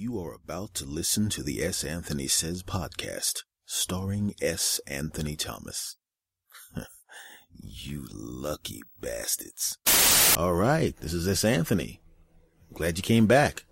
[0.00, 1.82] You are about to listen to the S.
[1.82, 4.80] Anthony Says podcast, starring S.
[4.86, 5.96] Anthony Thomas.
[7.60, 9.76] you lucky bastards.
[10.36, 11.44] All right, this is S.
[11.44, 12.00] Anthony.
[12.72, 13.64] Glad you came back.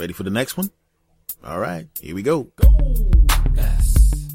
[0.00, 0.70] Ready for the next one?
[1.44, 2.50] All right, here we go.
[2.56, 2.76] Go!
[3.56, 4.34] S.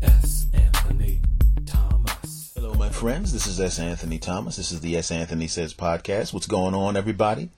[0.00, 0.46] S.
[0.54, 1.20] Anthony
[1.66, 2.52] Thomas.
[2.54, 3.30] Hello, my friends.
[3.30, 3.78] This is S.
[3.78, 4.56] Anthony Thomas.
[4.56, 5.10] This is the S.
[5.10, 6.32] Anthony Says podcast.
[6.32, 7.50] What's going on, everybody?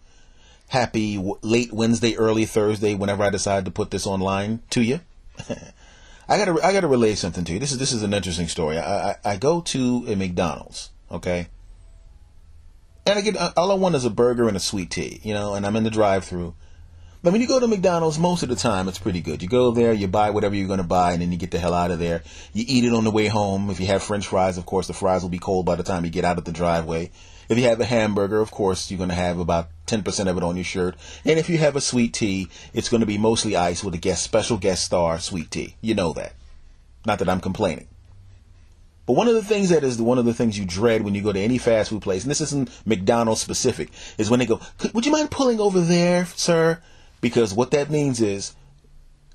[0.68, 5.00] Happy late Wednesday, early Thursday, whenever I decide to put this online to you.
[6.28, 7.58] I gotta, I gotta relay something to you.
[7.58, 8.78] This is, this is an interesting story.
[8.78, 11.48] I, I, I go to a McDonald's, okay?
[13.06, 15.54] And I get, all I want is a burger and a sweet tea, you know,
[15.54, 16.54] and I'm in the drive through
[17.26, 19.42] but when you go to McDonald's, most of the time it's pretty good.
[19.42, 21.58] You go there, you buy whatever you're going to buy, and then you get the
[21.58, 22.22] hell out of there.
[22.52, 23.68] You eat it on the way home.
[23.68, 26.04] If you have French fries, of course, the fries will be cold by the time
[26.04, 27.10] you get out of the driveway.
[27.48, 30.42] If you have a hamburger, of course, you're going to have about 10% of it
[30.42, 30.96] on your shirt.
[31.24, 33.98] And if you have a sweet tea, it's going to be mostly ice with a
[33.98, 35.76] guest, special guest star sweet tea.
[35.80, 36.34] You know that.
[37.04, 37.86] Not that I'm complaining.
[39.06, 41.22] But one of the things that is one of the things you dread when you
[41.22, 44.60] go to any fast food place, and this isn't McDonald's specific, is when they go,
[44.92, 46.82] "Would you mind pulling over there, sir?"
[47.20, 48.54] Because what that means is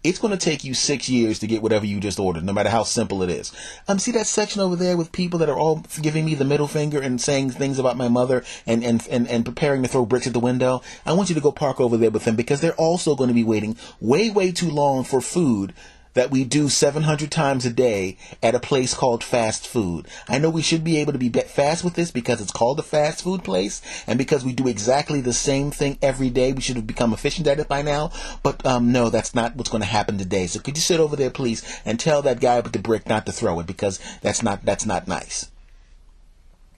[0.03, 2.69] it's going to take you six years to get whatever you just ordered, no matter
[2.69, 3.51] how simple it is.
[3.87, 6.67] Um, see that section over there with people that are all giving me the middle
[6.67, 10.27] finger and saying things about my mother and, and, and, and preparing to throw bricks
[10.27, 10.81] at the window?
[11.05, 13.33] I want you to go park over there with them because they're also going to
[13.33, 15.73] be waiting way, way too long for food
[16.13, 20.07] that we do 700 times a day at a place called fast food.
[20.27, 22.83] I know we should be able to be fast with this because it's called a
[22.83, 26.51] fast food place and because we do exactly the same thing every day.
[26.51, 28.11] We should have become efficient at it by now.
[28.43, 30.47] But um, no, that's not what's going to happen today.
[30.47, 33.25] So could you sit over there, please, and tell that guy with the brick not
[33.25, 35.49] to throw it because that's not that's not nice.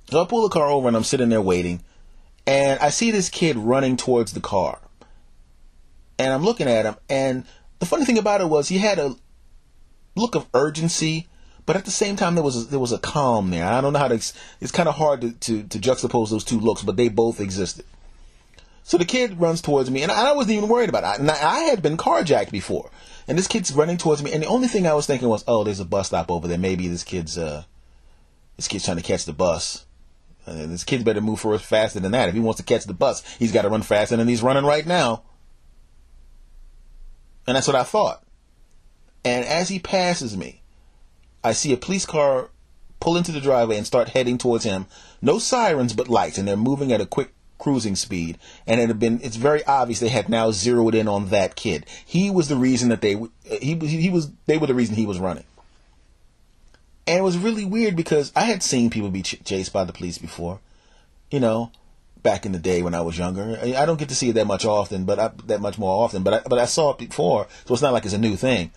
[0.10, 1.82] So I pull the car over and I'm sitting there waiting,
[2.46, 4.80] and I see this kid running towards the car,
[6.20, 7.46] and I'm looking at him and
[7.84, 9.14] the funny thing about it was he had a
[10.16, 11.28] look of urgency,
[11.66, 13.66] but at the same time there was a, there was a calm there.
[13.66, 14.16] I don't know how to.
[14.16, 17.86] It's kind of hard to, to, to juxtapose those two looks, but they both existed.
[18.84, 21.22] So the kid runs towards me, and I wasn't even worried about it.
[21.22, 22.92] And I had been carjacked before,
[23.28, 25.64] and this kid's running towards me, and the only thing I was thinking was, "Oh,
[25.64, 26.58] there's a bus stop over there.
[26.58, 27.64] Maybe this kid's uh,
[28.58, 29.86] this kid's trying to catch the bus."
[30.46, 32.28] And this kid better move for us faster than that.
[32.28, 34.66] If he wants to catch the bus, he's got to run faster than he's running
[34.66, 35.24] right now.
[37.48, 38.24] And that's what I thought.
[39.26, 40.62] And as he passes me,
[41.44, 42.50] I see a police car
[43.00, 44.86] pull into the driveway and start heading towards him.
[45.22, 48.38] No sirens, but lights, and they're moving at a quick cruising speed.
[48.68, 51.86] And it had been, it's very obvious they had now zeroed in on that kid.
[52.06, 55.20] He was the reason that they, he, he was, they were the reason he was
[55.20, 55.46] running.
[57.06, 59.94] And it was really weird because I had seen people be ch- chased by the
[59.94, 60.60] police before.
[61.30, 61.72] You know,
[62.24, 63.60] back in the day when I was younger.
[63.62, 66.24] I don't get to see it that much often, but I, that much more often.
[66.24, 68.72] But I, but I saw it before, so it's not like it's a new thing.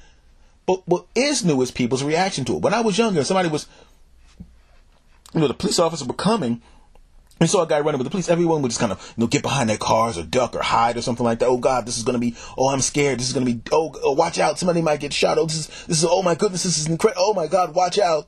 [0.67, 2.63] But what is new is people's reaction to it.
[2.63, 3.67] When I was younger, somebody was,
[5.33, 6.61] you know, the police officer were coming.
[7.41, 8.31] We saw a guy running with the police.
[8.31, 10.97] Everyone would just kind of, you know, get behind their cars or duck or hide
[10.97, 11.47] or something like that.
[11.47, 12.35] Oh God, this is going to be.
[12.57, 13.21] Oh, I'm scared.
[13.21, 13.61] This is going to be.
[13.71, 14.59] Oh, oh, watch out!
[14.59, 15.37] Somebody might get shot.
[15.37, 15.67] Oh, this is.
[15.87, 16.07] This is.
[16.09, 17.23] Oh my goodness, this is incredible.
[17.23, 18.27] Oh my God, watch out!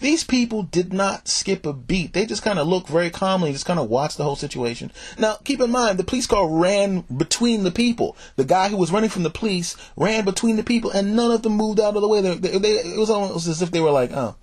[0.00, 2.12] These people did not skip a beat.
[2.12, 4.92] They just kind of looked very calmly, just kind of watched the whole situation.
[5.18, 8.16] Now, keep in mind, the police car ran between the people.
[8.36, 11.42] The guy who was running from the police ran between the people, and none of
[11.42, 12.20] them moved out of the way.
[12.20, 14.36] They, they, they, it was almost as if they were like, oh,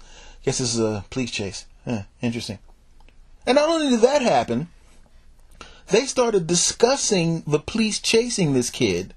[0.43, 1.65] guess this is a police chase.
[1.85, 2.59] Huh, interesting.
[3.47, 4.67] And not only did that happen,
[5.87, 9.13] they started discussing the police chasing this kid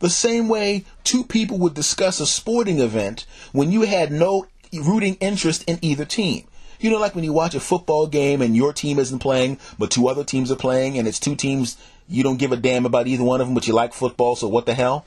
[0.00, 5.16] the same way two people would discuss a sporting event when you had no rooting
[5.20, 6.44] interest in either team.
[6.80, 9.90] You know, like when you watch a football game and your team isn't playing, but
[9.90, 11.76] two other teams are playing, and it's two teams
[12.08, 14.48] you don't give a damn about either one of them, but you like football, so
[14.48, 15.04] what the hell?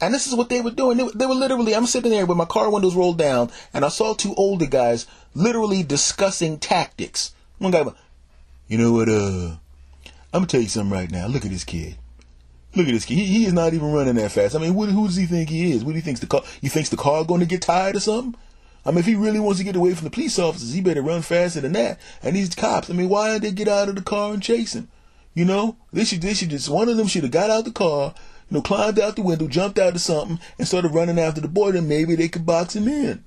[0.00, 0.98] And this is what they were doing.
[1.14, 4.12] They, were literally, I'm sitting there with my car windows rolled down, and I saw
[4.12, 7.34] two older guys literally discussing tactics.
[7.58, 7.84] One guy,
[8.68, 9.56] you know what, uh,
[10.32, 11.26] I'm gonna tell you something right now.
[11.28, 11.96] Look at this kid.
[12.74, 13.14] Look at this kid.
[13.14, 14.56] He, he is not even running that fast.
[14.56, 15.84] I mean, what, who does he think he is?
[15.84, 16.42] What do he thinks the car?
[16.60, 18.38] He thinks the car going to get tired or something?
[18.86, 21.02] I mean, if he really wants to get away from the police officers, he better
[21.02, 21.98] run faster than that.
[22.22, 24.74] And these cops, I mean, why didn't they get out of the car and chase
[24.74, 24.88] him?
[25.32, 27.72] You know, they should, they should just, one of them should have got out the
[27.72, 28.14] car,
[28.50, 31.48] you know, climbed out the window, jumped out of something, and started running after the
[31.48, 33.24] boy, then maybe they could box him in.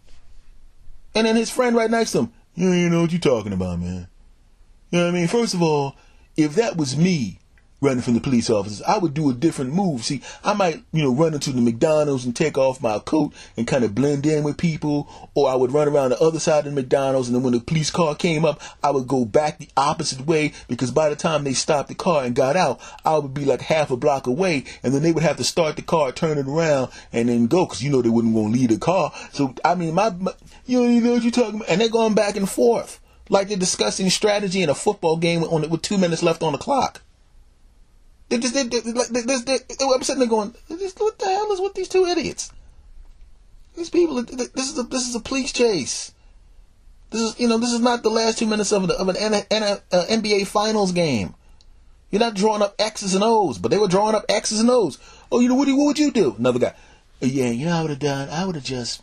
[1.16, 3.80] And then his friend right next to him, you, you know what you're talking about,
[3.80, 4.08] man.
[4.92, 5.28] You know what I mean?
[5.28, 5.96] First of all,
[6.38, 7.40] if that was me,
[7.80, 8.82] running from the police officers.
[8.82, 10.04] I would do a different move.
[10.04, 13.68] See, I might, you know, run into the McDonald's and take off my coat and
[13.68, 16.74] kind of blend in with people, or I would run around the other side of
[16.74, 19.70] the McDonald's, and then when the police car came up, I would go back the
[19.78, 23.34] opposite way because by the time they stopped the car and got out, I would
[23.34, 26.12] be like half a block away, and then they would have to start the car,
[26.12, 28.78] turn it around, and then go because you know they wouldn't want to leave the
[28.78, 29.12] car.
[29.34, 30.34] So I mean, my, my
[30.66, 33.00] you don't even know what you're talking about, and they're going back and forth
[33.30, 36.58] like they're discussing strategy in a football game on with two minutes left on the
[36.58, 37.02] clock.
[38.30, 39.58] They just, they, like, they, they, they,
[40.02, 42.52] sitting going, what the hell is with these two idiots?
[43.76, 46.14] These people, this is a, this is a police chase.
[47.12, 49.16] This is, you know, this is not the last two minutes of, an, of an
[49.18, 51.36] N, N, uh, NBA Finals game.
[52.12, 54.98] You're not drawing up X's and O's, but they were drawing up X's and O's.
[55.32, 56.36] Oh, you know, what, what would you do?
[56.38, 56.74] Another guy.
[57.20, 58.30] Yeah, you know, I would have done.
[58.30, 59.02] I would have just.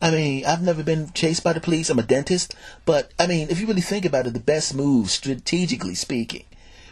[0.00, 1.90] I mean, I've never been chased by the police.
[1.90, 2.54] I'm a dentist,
[2.84, 6.44] but I mean, if you really think about it, the best move, strategically speaking,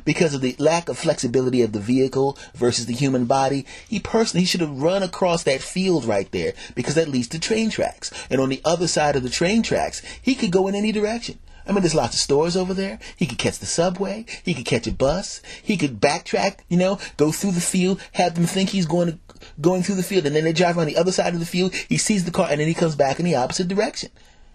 [0.06, 4.40] because of the lack of flexibility of the vehicle versus the human body, he personally
[4.40, 8.10] he should have run across that field right there because that leads to train tracks.
[8.30, 11.38] And on the other side of the train tracks, he could go in any direction.
[11.68, 13.00] I mean, there's lots of stores over there.
[13.16, 14.24] He could catch the subway.
[14.44, 15.42] He could catch a bus.
[15.62, 19.18] He could backtrack, you know, go through the field, have them think he's going to,
[19.60, 21.74] going through the field, and then they drive on the other side of the field.
[21.74, 24.10] He sees the car, and then he comes back in the opposite direction.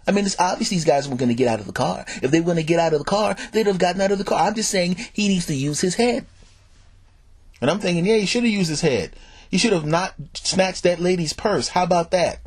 [0.08, 2.06] I mean, it's obvious these guys weren't going to get out of the car.
[2.22, 4.18] If they were going to get out of the car, they'd have gotten out of
[4.18, 4.40] the car.
[4.40, 6.26] I'm just saying he needs to use his head.
[7.62, 9.16] And I'm thinking, yeah, he should have used his head.
[9.50, 11.70] He should have not snatched that lady's purse.
[11.70, 12.40] How about that?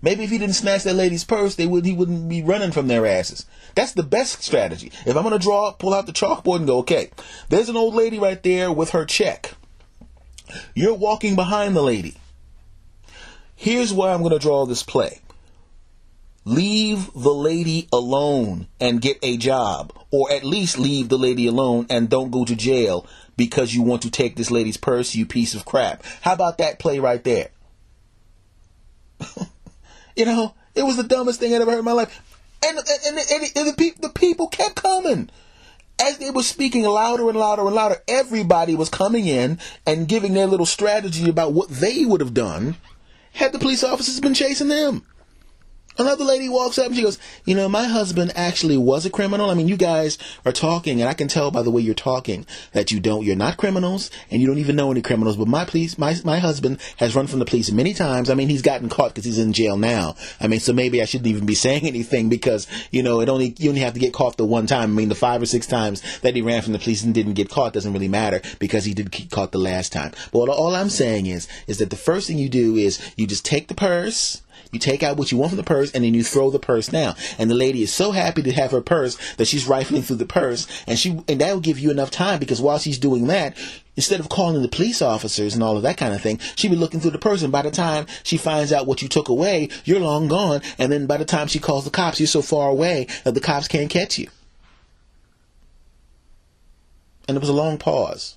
[0.00, 2.86] Maybe if he didn't snatch that lady's purse, they would he wouldn't be running from
[2.86, 3.46] their asses.
[3.74, 4.92] That's the best strategy.
[5.04, 7.10] If I'm gonna draw, pull out the chalkboard and go, okay,
[7.48, 9.54] there's an old lady right there with her check.
[10.74, 12.16] You're walking behind the lady.
[13.56, 15.20] Here's where I'm gonna draw this play.
[16.48, 21.86] Leave the lady alone and get a job, or at least leave the lady alone
[21.90, 23.06] and don't go to jail
[23.36, 26.02] because you want to take this lady's purse, you piece of crap.
[26.22, 27.50] How about that play right there?
[30.16, 32.20] You know, it was the dumbest thing I'd ever heard in my life.
[32.66, 35.30] And, and, and, and, and the, pe- the people kept coming.
[36.00, 40.32] As they were speaking louder and louder and louder, everybody was coming in and giving
[40.32, 42.76] their little strategy about what they would have done
[43.32, 45.04] had the police officers been chasing them.
[45.98, 49.50] Another lady walks up and she goes, You know, my husband actually was a criminal.
[49.50, 50.16] I mean, you guys
[50.46, 53.34] are talking, and I can tell by the way you're talking that you don't, you're
[53.34, 55.36] not criminals, and you don't even know any criminals.
[55.36, 58.30] But my police, my, my husband has run from the police many times.
[58.30, 60.14] I mean, he's gotten caught because he's in jail now.
[60.40, 63.56] I mean, so maybe I shouldn't even be saying anything because, you know, it only,
[63.58, 64.92] you only have to get caught the one time.
[64.92, 67.34] I mean, the five or six times that he ran from the police and didn't
[67.34, 70.12] get caught doesn't really matter because he did get caught the last time.
[70.30, 73.44] But all I'm saying is, is that the first thing you do is you just
[73.44, 74.42] take the purse,
[74.72, 76.88] you take out what you want from the purse and then you throw the purse
[76.88, 77.14] down.
[77.38, 80.26] And the lady is so happy to have her purse that she's rifling through the
[80.26, 83.56] purse and she and that will give you enough time because while she's doing that,
[83.96, 86.76] instead of calling the police officers and all of that kind of thing, she'll be
[86.76, 89.68] looking through the purse and by the time she finds out what you took away,
[89.84, 92.68] you're long gone and then by the time she calls the cops, you're so far
[92.68, 94.28] away that the cops can't catch you.
[97.26, 98.36] And there was a long pause.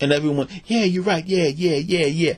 [0.00, 2.34] And everyone, yeah, you're right, yeah, yeah, yeah, yeah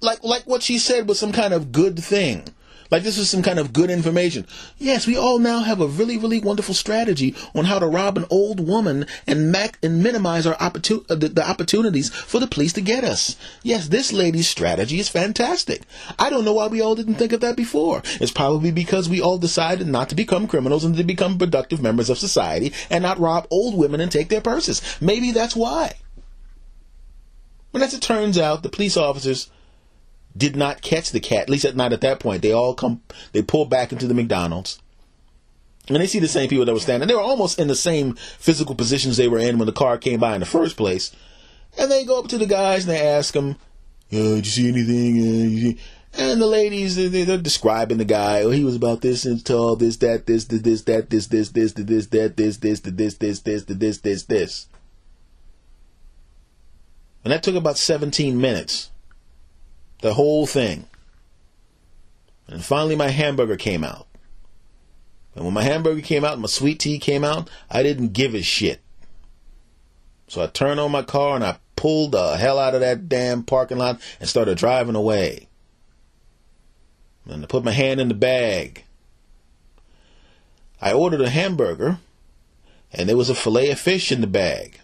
[0.00, 2.44] like like what she said was some kind of good thing.
[2.90, 4.46] Like this was some kind of good information.
[4.78, 8.24] Yes, we all now have a really, really wonderful strategy on how to rob an
[8.30, 12.72] old woman and mac- and minimize our opportun- uh, the, the opportunities for the police
[12.74, 13.36] to get us.
[13.62, 15.82] Yes, this lady's strategy is fantastic.
[16.18, 18.02] I don't know why we all didn't think of that before.
[18.20, 22.08] It's probably because we all decided not to become criminals and to become productive members
[22.08, 24.80] of society and not rob old women and take their purses.
[24.98, 25.92] Maybe that's why.
[27.70, 29.50] But as it turns out, the police officers
[30.38, 32.42] did not catch the cat, at least not at that point.
[32.42, 33.02] They all come,
[33.32, 34.80] they pull back into the McDonald's.
[35.88, 37.08] And they see the same people that were standing.
[37.08, 40.20] They were almost in the same physical positions they were in when the car came
[40.20, 41.12] by in the first place.
[41.78, 43.56] And they go up to the guys and they ask them,
[44.10, 45.78] "Yo, did you see anything?"
[46.14, 48.42] And the ladies, they're describing the guy.
[48.42, 51.72] Oh, he was about this and tall, this, that, this, this, that, this, this, this,
[51.72, 54.66] this, this, that, this, this, this, this, this, this, this, this, this, this, this.
[57.24, 58.90] And that took about 17 minutes.
[60.00, 60.86] The whole thing.
[62.46, 64.06] And finally, my hamburger came out.
[65.34, 68.34] And when my hamburger came out, and my sweet tea came out, I didn't give
[68.34, 68.80] a shit.
[70.28, 73.44] So I turned on my car and I pulled the hell out of that damn
[73.44, 75.48] parking lot and started driving away.
[77.24, 78.84] And I put my hand in the bag.
[80.80, 81.98] I ordered a hamburger
[82.92, 84.80] and there was a fillet of fish in the bag.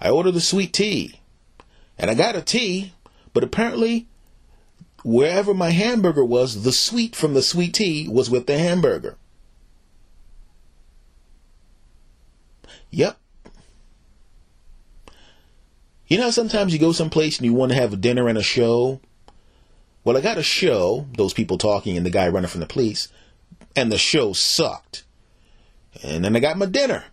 [0.00, 1.20] I ordered the sweet tea
[1.98, 2.92] and I got a tea
[3.32, 4.06] but apparently,
[5.04, 9.16] wherever my hamburger was, the sweet from the sweet tea was with the hamburger.
[12.90, 13.18] Yep.
[16.06, 18.42] You know, sometimes you go someplace and you want to have a dinner and a
[18.42, 19.00] show.
[20.04, 23.08] Well, I got a show, those people talking and the guy running from the police,
[23.74, 25.04] and the show sucked.
[26.02, 27.04] And then I got my dinner,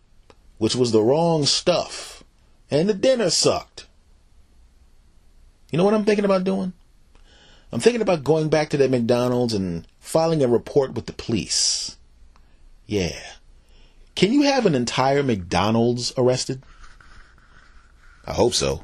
[0.58, 2.24] which was the wrong stuff,
[2.70, 3.88] and the dinner sucked.
[5.72, 6.74] You know what I'm thinking about doing?
[7.72, 11.98] I'm thinking about going back to that McDonald's and filing a report with the police.
[12.88, 13.20] Yeah.
[14.16, 16.64] Can you have an entire McDonald's arrested?
[18.26, 18.84] I hope so.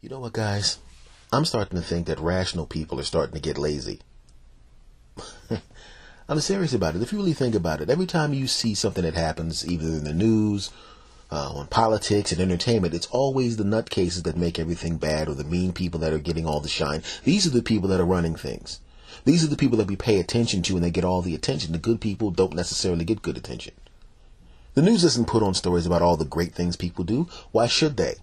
[0.00, 0.78] You know what, guys?
[1.32, 4.00] I'm starting to think that rational people are starting to get lazy.
[6.28, 7.02] I'm serious about it.
[7.02, 10.04] If you really think about it, every time you see something that happens, either in
[10.04, 10.70] the news,
[11.30, 15.44] uh, on politics and entertainment, it's always the nutcases that make everything bad or the
[15.44, 17.02] mean people that are getting all the shine.
[17.24, 18.80] These are the people that are running things.
[19.24, 21.72] These are the people that we pay attention to and they get all the attention.
[21.72, 23.74] The good people don't necessarily get good attention.
[24.74, 27.28] The news doesn't put on stories about all the great things people do.
[27.52, 28.16] Why should they?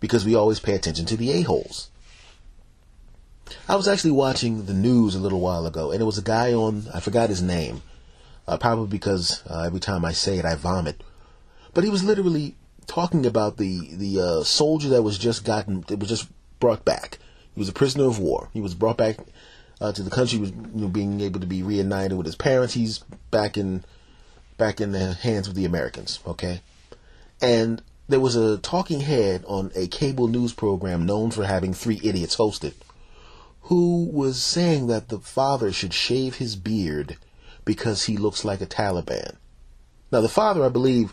[0.00, 1.90] because we always pay attention to the a-holes.
[3.68, 6.52] I was actually watching the news a little while ago, and it was a guy
[6.52, 7.82] on, I forgot his name,
[8.46, 11.02] uh, probably because uh, every time I say it, I vomit.
[11.76, 12.54] But he was literally
[12.86, 16.26] talking about the, the uh, soldier that was just gotten, that was just
[16.58, 17.18] brought back.
[17.52, 18.48] He was a prisoner of war.
[18.54, 19.18] He was brought back
[19.78, 22.72] uh, to the country, was you know, being able to be reunited with his parents.
[22.72, 23.84] He's back in,
[24.56, 26.62] back in the hands of the Americans, okay?
[27.42, 32.00] And there was a talking head on a cable news program known for having three
[32.02, 32.72] idiots hosted
[33.64, 37.18] who was saying that the father should shave his beard
[37.66, 39.36] because he looks like a Taliban.
[40.10, 41.12] Now, the father, I believe,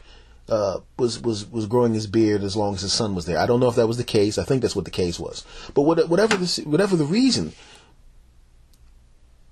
[0.50, 3.38] uh, was was was growing his beard as long as his son was there.
[3.38, 4.38] I don't know if that was the case.
[4.38, 5.46] I think that's what the case was.
[5.74, 7.54] But what, whatever the whatever the reason,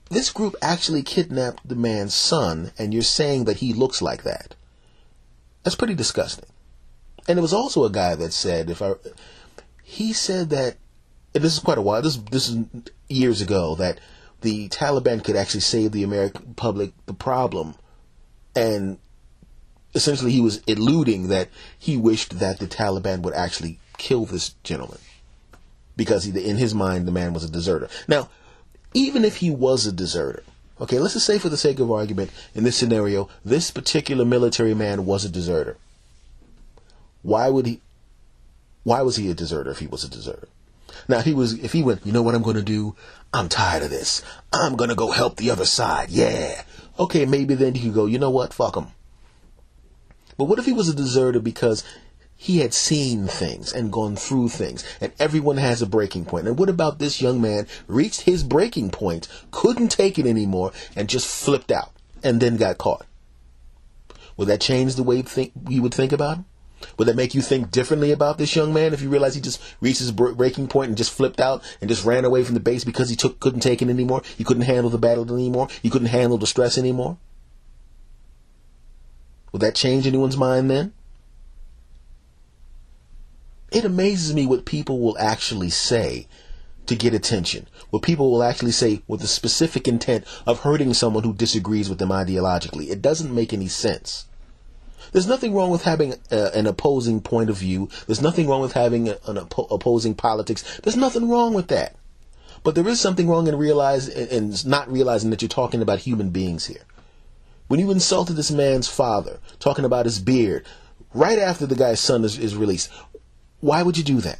[0.09, 4.55] this group actually kidnapped the man's son, and you're saying that he looks like that.
[5.63, 6.49] That's pretty disgusting.
[7.27, 8.93] And there was also a guy that said, if I,
[9.83, 10.77] he said that,
[11.33, 12.65] and this is quite a while, this, this is
[13.07, 13.99] years ago, that
[14.41, 17.75] the Taliban could actually save the American public the problem.
[18.55, 18.97] And
[19.93, 24.99] essentially he was alluding that he wished that the Taliban would actually kill this gentleman.
[25.95, 27.89] Because he, in his mind, the man was a deserter.
[28.07, 28.29] Now,
[28.93, 30.43] even if he was a deserter,
[30.79, 34.73] okay, let's just say for the sake of argument, in this scenario, this particular military
[34.73, 35.77] man was a deserter.
[37.21, 37.81] Why would he?
[38.83, 40.47] Why was he a deserter if he was a deserter?
[41.07, 42.95] Now, if he was, if he went, you know what I'm going to do?
[43.33, 44.23] I'm tired of this.
[44.51, 46.09] I'm going to go help the other side.
[46.09, 46.63] Yeah.
[46.99, 48.53] Okay, maybe then he could go, you know what?
[48.53, 48.87] Fuck him.
[50.41, 51.83] But what if he was a deserter because
[52.35, 56.47] he had seen things and gone through things, and everyone has a breaking point.
[56.47, 61.07] And what about this young man reached his breaking point, couldn't take it anymore, and
[61.07, 61.91] just flipped out,
[62.23, 63.05] and then got caught?
[64.35, 66.45] Would that change the way you, think, you would think about him?
[66.97, 69.61] Would that make you think differently about this young man if you realize he just
[69.79, 72.83] reached his breaking point and just flipped out and just ran away from the base
[72.83, 74.23] because he took couldn't take it anymore?
[74.39, 75.67] He couldn't handle the battle anymore.
[75.83, 77.19] He couldn't handle the stress anymore.
[79.51, 80.93] Would that change anyone's mind then?
[83.71, 86.27] It amazes me what people will actually say
[86.87, 87.67] to get attention.
[87.89, 91.99] What people will actually say with the specific intent of hurting someone who disagrees with
[91.99, 92.89] them ideologically.
[92.89, 94.25] It doesn't make any sense.
[95.11, 97.89] There's nothing wrong with having a, an opposing point of view.
[98.07, 100.79] There's nothing wrong with having a, an oppo- opposing politics.
[100.83, 101.95] There's nothing wrong with that.
[102.63, 106.29] But there is something wrong in realize in not realizing that you're talking about human
[106.29, 106.83] beings here.
[107.71, 110.65] When you insulted this man's father, talking about his beard,
[111.13, 112.91] right after the guy's son is, is released,
[113.61, 114.39] why would you do that?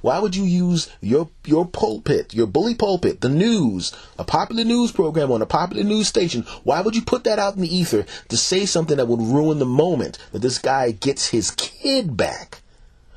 [0.00, 4.90] Why would you use your your pulpit, your bully pulpit, the news, a popular news
[4.90, 6.46] program on a popular news station?
[6.64, 9.58] Why would you put that out in the ether to say something that would ruin
[9.58, 12.62] the moment that this guy gets his kid back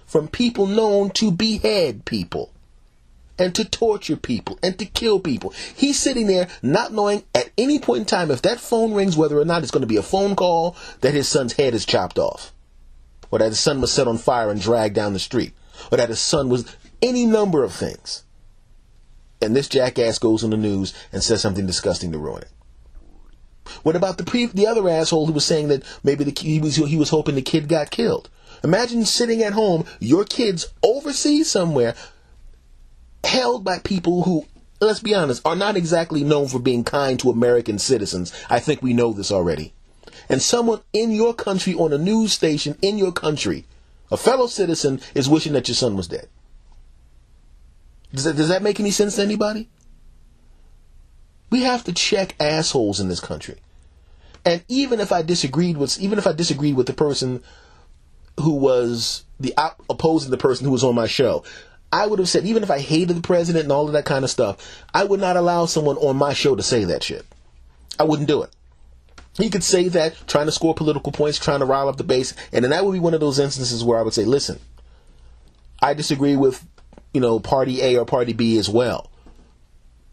[0.05, 2.51] from people known to behead people
[3.38, 5.54] and to torture people and to kill people?
[5.75, 9.39] He's sitting there not knowing at any point in time if that phone rings whether
[9.39, 12.20] or not it's going to be a phone call that his son's head is chopped
[12.20, 12.54] off
[13.32, 15.54] or that his son was set on fire and dragged down the street
[15.92, 18.24] or that his son was any number of things.
[19.42, 22.50] And this jackass goes on the news and says something disgusting to ruin it.
[23.84, 26.75] What about the pre- the other asshole who was saying that maybe the, he was
[26.75, 28.30] he was hoping the kid got killed?
[28.63, 31.96] Imagine sitting at home, your kids overseas somewhere,
[33.25, 34.46] held by people who,
[34.79, 38.34] let's be honest, are not exactly known for being kind to American citizens.
[38.50, 39.74] I think we know this already.
[40.29, 43.65] And someone in your country on a news station in your country
[44.12, 46.27] a fellow citizen is wishing that your son was dead.
[48.13, 49.70] Does that, does that make any sense to anybody?
[51.50, 53.55] We have to check assholes in this country.
[54.46, 57.44] And even if I disagreed with, even if I disagreed with the person
[58.39, 61.44] who was the op- opposing the person who was on my show,
[61.96, 64.25] I would have said, even if I hated the president and all of that kind
[64.25, 67.25] of stuff, I would not allow someone on my show to say that shit.
[67.98, 68.50] I wouldn't do it.
[69.38, 72.34] He could say that trying to score political points, trying to rile up the base,
[72.52, 74.60] and then that would be one of those instances where I would say, listen,
[75.82, 76.68] I disagree with,
[77.14, 79.10] you know, party A or party B as well.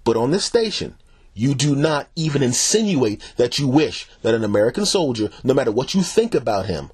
[0.04, 0.94] But on this station,
[1.34, 5.94] you do not even insinuate that you wish that an American soldier, no matter what
[5.94, 6.92] you think about him,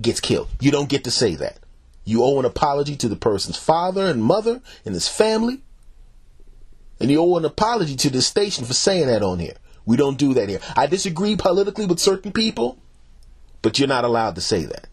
[0.00, 0.46] gets killed.
[0.60, 1.58] You don't get to say that.
[2.08, 5.60] You owe an apology to the person's father and mother and his family.
[6.98, 9.56] And you owe an apology to the station for saying that on here.
[9.84, 10.60] We don't do that here.
[10.74, 12.78] I disagree politically with certain people,
[13.60, 14.88] but you're not allowed to say that.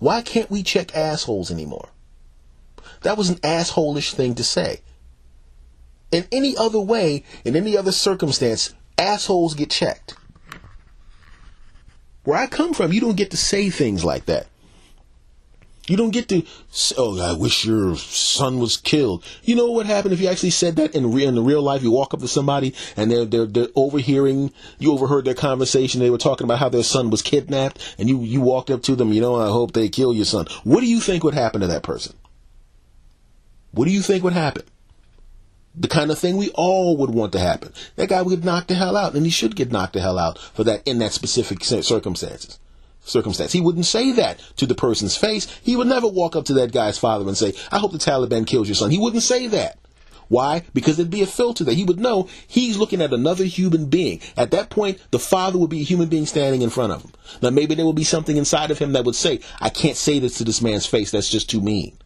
[0.00, 1.90] Why can't we check assholes anymore?
[3.02, 4.80] That was an assholish thing to say.
[6.10, 10.16] In any other way, in any other circumstance, assholes get checked.
[12.24, 14.48] Where I come from, you don't get to say things like that.
[15.90, 16.44] You don't get to,
[16.96, 19.24] oh, I wish your son was killed.
[19.42, 21.82] You know what happened if you actually said that in real, in the real life?
[21.82, 25.98] You walk up to somebody and they're, they're, they're overhearing, you overheard their conversation.
[25.98, 28.94] They were talking about how their son was kidnapped and you, you walked up to
[28.94, 30.46] them, you know, I hope they kill your son.
[30.62, 32.14] What do you think would happen to that person?
[33.72, 34.62] What do you think would happen?
[35.74, 37.72] The kind of thing we all would want to happen.
[37.96, 40.20] That guy would get knocked the hell out and he should get knocked the hell
[40.20, 42.60] out for that in that specific circumstances
[43.02, 43.52] circumstance.
[43.52, 45.46] He wouldn't say that to the person's face.
[45.62, 48.46] He would never walk up to that guy's father and say, I hope the Taliban
[48.46, 48.90] kills your son.
[48.90, 49.78] He wouldn't say that.
[50.28, 50.62] Why?
[50.72, 54.20] Because there'd be a filter that He would know he's looking at another human being.
[54.36, 57.10] At that point, the father would be a human being standing in front of him.
[57.42, 60.20] Now, maybe there would be something inside of him that would say, I can't say
[60.20, 61.10] this to this man's face.
[61.10, 61.98] That's just too mean.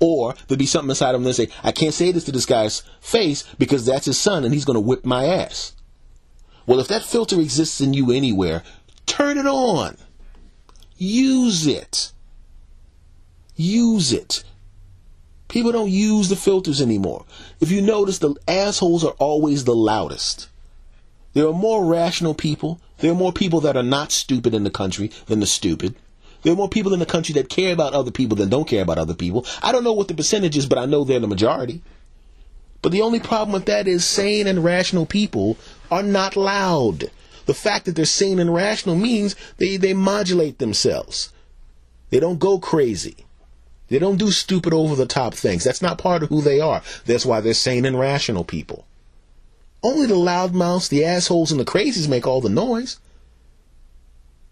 [0.00, 2.46] Or there'd be something inside of him that say, I can't say this to this
[2.46, 5.72] guy's face because that's his son and he's going to whip my ass.
[6.66, 8.64] Well, if that filter exists in you anywhere,
[9.06, 9.96] turn it on.
[10.98, 12.12] Use it.
[13.54, 14.44] Use it.
[15.48, 17.24] People don't use the filters anymore.
[17.60, 20.48] If you notice, the assholes are always the loudest.
[21.34, 22.80] There are more rational people.
[22.98, 25.94] There are more people that are not stupid in the country than the stupid.
[26.42, 28.82] There are more people in the country that care about other people than don't care
[28.82, 29.46] about other people.
[29.62, 31.82] I don't know what the percentage is, but I know they're the majority.
[32.82, 35.56] But the only problem with that is sane and rational people
[35.90, 37.10] are not loud.
[37.46, 41.32] The fact that they're sane and rational means they, they modulate themselves.
[42.10, 43.16] They don't go crazy.
[43.88, 45.62] They don't do stupid over the top things.
[45.62, 46.82] That's not part of who they are.
[47.06, 48.84] That's why they're sane and rational people.
[49.82, 52.98] Only the loudmouths, the assholes, and the crazies make all the noise.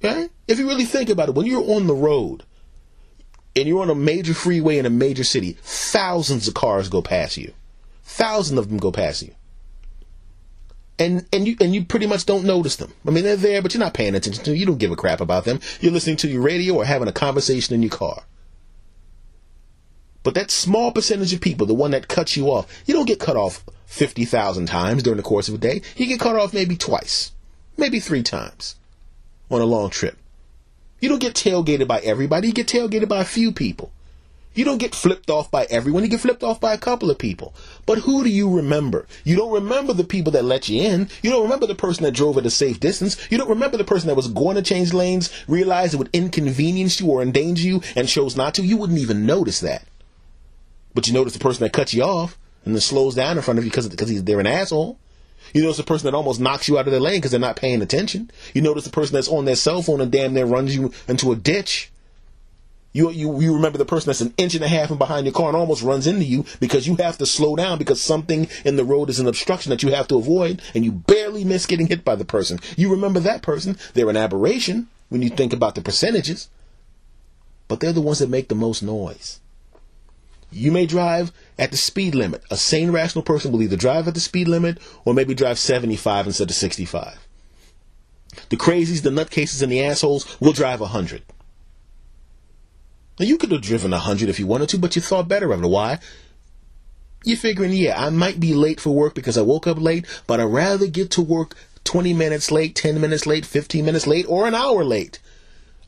[0.02, 0.28] Okay?
[0.46, 2.44] If you really think about it, when you're on the road
[3.56, 7.36] and you're on a major freeway in a major city, thousands of cars go past
[7.36, 7.52] you.
[8.04, 9.34] Thousands of them go past you
[10.98, 12.92] and and you and you pretty much don't notice them.
[13.06, 14.58] I mean, they're there, but you're not paying attention to them.
[14.58, 15.60] You don't give a crap about them.
[15.80, 18.24] You're listening to your radio or having a conversation in your car.
[20.22, 23.20] But that small percentage of people, the one that cuts you off, you don't get
[23.20, 25.82] cut off fifty thousand times during the course of a day.
[25.96, 27.32] You get cut off maybe twice,
[27.76, 28.76] maybe three times
[29.50, 30.16] on a long trip.
[31.00, 32.48] You don't get tailgated by everybody.
[32.48, 33.92] You get tailgated by a few people.
[34.54, 36.04] You don't get flipped off by everyone.
[36.04, 37.54] You get flipped off by a couple of people.
[37.86, 39.06] But who do you remember?
[39.24, 41.08] You don't remember the people that let you in.
[41.22, 43.16] You don't remember the person that drove at a safe distance.
[43.30, 47.00] You don't remember the person that was going to change lanes, realized it would inconvenience
[47.00, 48.62] you or endanger you, and chose not to.
[48.62, 49.86] You wouldn't even notice that.
[50.94, 53.58] But you notice the person that cuts you off and then slows down in front
[53.58, 54.98] of you because because they're an asshole.
[55.52, 57.56] You notice the person that almost knocks you out of their lane because they're not
[57.56, 58.30] paying attention.
[58.54, 61.32] You notice the person that's on their cell phone and damn near runs you into
[61.32, 61.90] a ditch.
[62.94, 65.34] You, you, you remember the person that's an inch and a half in behind your
[65.34, 68.76] car and almost runs into you because you have to slow down because something in
[68.76, 71.88] the road is an obstruction that you have to avoid and you barely miss getting
[71.88, 72.60] hit by the person.
[72.76, 73.76] You remember that person.
[73.94, 76.48] They're an aberration when you think about the percentages,
[77.66, 79.40] but they're the ones that make the most noise.
[80.52, 82.44] You may drive at the speed limit.
[82.48, 86.28] A sane, rational person will either drive at the speed limit or maybe drive 75
[86.28, 87.18] instead of 65.
[88.50, 91.22] The crazies, the nutcases, and the assholes will drive 100.
[93.18, 95.52] Now you could have driven a hundred if you wanted to, but you thought better
[95.52, 95.68] of it.
[95.68, 95.98] Why?
[97.24, 100.40] You're figuring, yeah, I might be late for work because I woke up late, but
[100.40, 104.46] I'd rather get to work 20 minutes late, 10 minutes late, 15 minutes late, or
[104.46, 105.20] an hour late.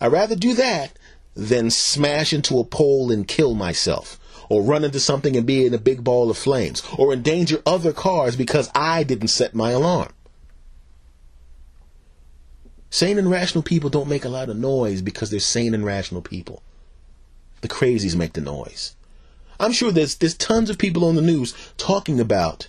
[0.01, 0.99] I'd rather do that
[1.35, 5.75] than smash into a pole and kill myself, or run into something and be in
[5.75, 10.12] a big ball of flames, or endanger other cars because I didn't set my alarm.
[12.89, 16.23] Sane and rational people don't make a lot of noise because they're sane and rational
[16.23, 16.62] people.
[17.61, 18.95] The crazies make the noise.
[19.59, 22.69] I'm sure there's there's tons of people on the news talking about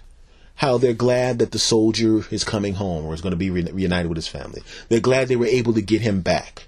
[0.56, 3.70] how they're glad that the soldier is coming home or is going to be re-
[3.72, 4.64] reunited with his family.
[4.90, 6.68] They're glad they were able to get him back.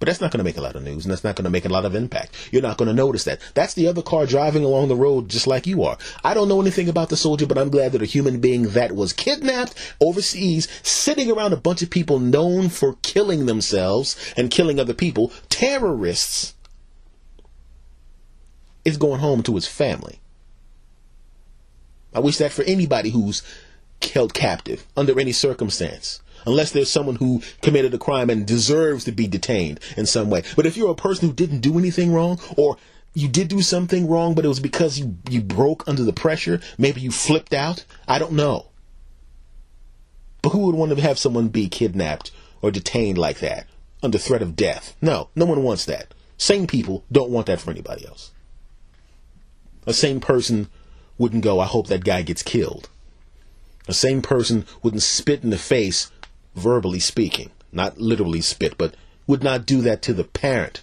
[0.00, 1.50] But that's not going to make a lot of news and that's not going to
[1.50, 2.34] make a lot of impact.
[2.50, 3.38] You're not going to notice that.
[3.54, 5.96] That's the other car driving along the road just like you are.
[6.24, 8.96] I don't know anything about the soldier, but I'm glad that a human being that
[8.96, 14.80] was kidnapped overseas, sitting around a bunch of people known for killing themselves and killing
[14.80, 16.54] other people, terrorists,
[18.84, 20.20] is going home to his family.
[22.14, 23.42] I wish that for anybody who's
[24.02, 26.20] held captive under any circumstance.
[26.44, 30.42] Unless there's someone who committed a crime and deserves to be detained in some way.
[30.56, 32.76] But if you're a person who didn't do anything wrong, or
[33.14, 36.60] you did do something wrong, but it was because you, you broke under the pressure,
[36.78, 38.66] maybe you flipped out, I don't know.
[40.42, 43.66] But who would want to have someone be kidnapped or detained like that
[44.02, 44.96] under threat of death?
[45.00, 46.12] No, no one wants that.
[46.36, 48.32] Sane people don't want that for anybody else.
[49.86, 50.68] A sane person
[51.18, 52.88] wouldn't go, I hope that guy gets killed.
[53.88, 56.10] A sane person wouldn't spit in the face,
[56.54, 58.94] verbally speaking, not literally spit, but
[59.26, 60.82] would not do that to the parent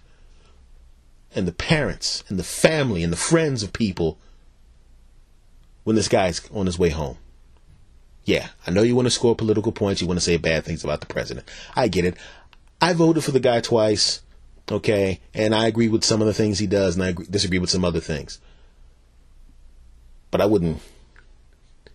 [1.36, 4.18] and the parents and the family and the friends of people
[5.84, 7.18] when this guy's on his way home.
[8.26, 10.84] Yeah, I know you want to score political points, you want to say bad things
[10.84, 11.50] about the president.
[11.76, 12.16] I get it.
[12.82, 14.22] I voted for the guy twice,
[14.72, 17.60] okay, and I agree with some of the things he does, and I agree, disagree
[17.60, 18.40] with some other things.
[20.32, 20.82] But I wouldn't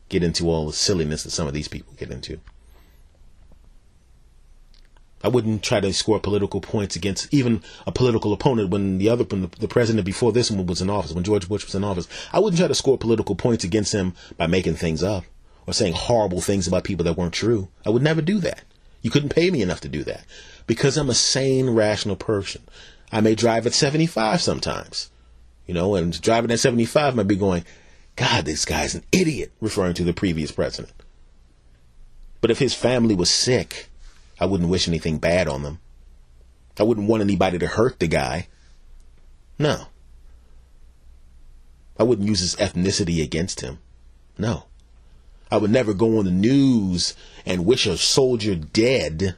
[0.09, 2.41] get into all the silliness that some of these people get into.
[5.25, 9.25] I wouldn't try to score political points against even a political opponent when the other,
[9.25, 12.07] when the, president before this one was in office, when George Bush was in office.
[12.31, 15.25] I wouldn't try to score political points against him by making things up
[15.67, 17.69] or saying horrible things about people that weren't true.
[17.87, 18.65] I would never do that.
[19.01, 20.27] You couldn't pay me enough to do that
[20.67, 22.63] because I'm a sane, rational person.
[23.11, 25.11] I may drive at 75 sometimes,
[25.67, 27.65] you know, and driving at 75 might be going,
[28.17, 30.93] God, this guy's an idiot, referring to the previous president.
[32.41, 33.89] But if his family was sick,
[34.39, 35.81] I wouldn't wish anything bad on them.
[36.79, 38.49] I wouldn't want anybody to hurt the guy.
[39.59, 39.87] No.
[41.99, 43.79] I wouldn't use his ethnicity against him.
[44.37, 44.65] No.
[45.51, 47.15] I would never go on the news
[47.47, 49.37] and wish a soldier dead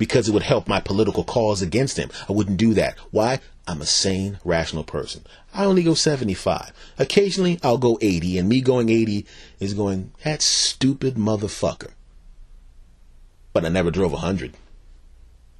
[0.00, 2.08] because it would help my political cause against him.
[2.26, 2.96] I wouldn't do that.
[3.10, 3.38] Why?
[3.68, 5.26] I'm a sane, rational person.
[5.52, 6.72] I only go 75.
[6.98, 9.26] Occasionally, I'll go 80, and me going 80
[9.60, 11.90] is going, that stupid motherfucker.
[13.52, 14.54] But I never drove 100.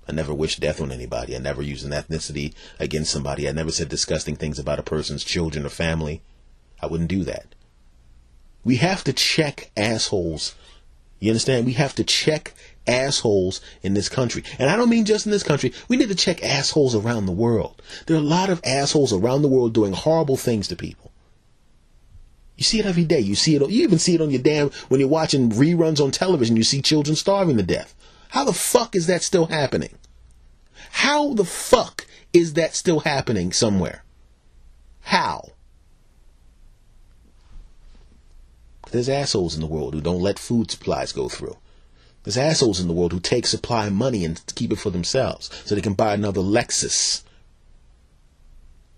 [0.08, 1.36] I never wished death on anybody.
[1.36, 3.46] I never used an ethnicity against somebody.
[3.46, 6.22] I never said disgusting things about a person's children or family.
[6.80, 7.54] I wouldn't do that.
[8.64, 10.54] We have to check assholes.
[11.18, 11.66] You understand?
[11.66, 12.54] We have to check
[12.86, 14.44] assholes in this country.
[14.58, 15.72] And I don't mean just in this country.
[15.88, 17.80] We need to check assholes around the world.
[18.06, 21.12] There are a lot of assholes around the world doing horrible things to people.
[22.56, 23.20] You see it every day.
[23.20, 23.70] You see it.
[23.70, 26.56] You even see it on your damn when you're watching reruns on television.
[26.56, 27.94] You see children starving to death.
[28.28, 29.98] How the fuck is that still happening?
[30.90, 34.04] How the fuck is that still happening somewhere?
[35.02, 35.52] How?
[38.90, 41.56] There's assholes in the world who don't let food supplies go through.
[42.22, 45.74] There's assholes in the world who take supply money and keep it for themselves so
[45.74, 47.22] they can buy another Lexus.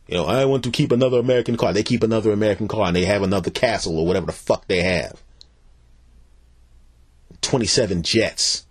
[0.08, 1.72] You know, I want to keep another American car.
[1.72, 4.82] They keep another American car and they have another castle or whatever the fuck they
[4.82, 5.22] have.
[7.40, 8.66] 27 jets.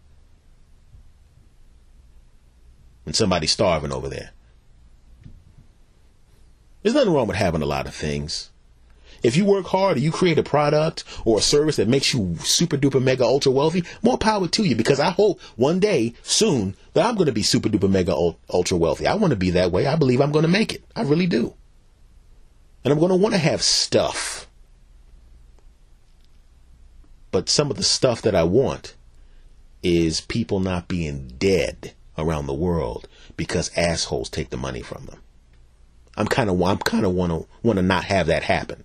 [3.05, 4.31] And somebody's starving over there.
[6.83, 8.50] There's nothing wrong with having a lot of things.
[9.23, 12.35] If you work hard or you create a product or a service that makes you
[12.39, 16.75] super duper mega ultra wealthy, more power to you because I hope one day soon
[16.93, 18.15] that I'm going to be super duper mega
[18.49, 19.07] ultra wealthy.
[19.07, 19.85] I want to be that way.
[19.87, 20.83] I believe I'm going to make it.
[20.95, 21.53] I really do.
[22.83, 24.47] And I'm going to want to have stuff.
[27.31, 28.95] But some of the stuff that I want
[29.83, 33.07] is people not being dead around the world
[33.37, 35.19] because assholes take the money from them.
[36.17, 38.83] I'm kind of I'm kind of want to want to not have that happen.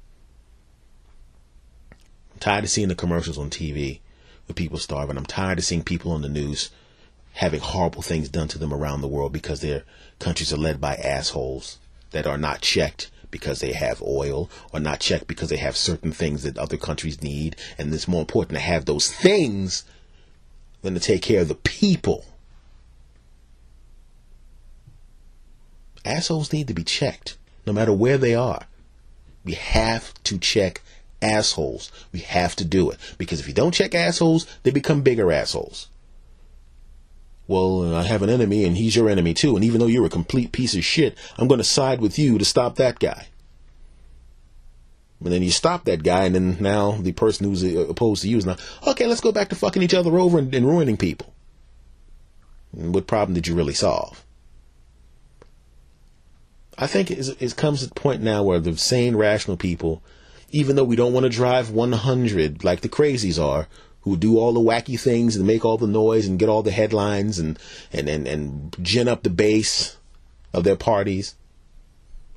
[2.46, 3.98] Tired of seeing the commercials on TV
[4.46, 5.16] with people starving.
[5.16, 6.70] I'm tired of seeing people on the news
[7.32, 9.82] having horrible things done to them around the world because their
[10.20, 11.78] countries are led by assholes
[12.12, 16.12] that are not checked because they have oil or not checked because they have certain
[16.12, 17.56] things that other countries need.
[17.78, 19.82] And it's more important to have those things
[20.82, 22.26] than to take care of the people.
[26.04, 28.66] Assholes need to be checked no matter where they are.
[29.44, 30.80] We have to check
[31.22, 31.90] assholes.
[32.12, 32.98] We have to do it.
[33.18, 35.88] Because if you don't check assholes, they become bigger assholes.
[37.48, 39.54] Well, I have an enemy and he's your enemy too.
[39.54, 42.38] And even though you're a complete piece of shit, I'm going to side with you
[42.38, 43.28] to stop that guy.
[45.22, 48.28] And then you stop that guy, and then now the person who's uh, opposed to
[48.28, 50.98] you is now, okay, let's go back to fucking each other over and, and ruining
[50.98, 51.32] people.
[52.72, 54.24] And what problem did you really solve?
[56.76, 60.02] I think it, it comes to the point now where the sane, rational people,
[60.50, 63.68] even though we don't want to drive 100 like the crazies are,
[64.06, 66.70] who do all the wacky things and make all the noise and get all the
[66.70, 67.58] headlines and,
[67.92, 69.96] and, and, and gin up the base
[70.52, 71.34] of their parties.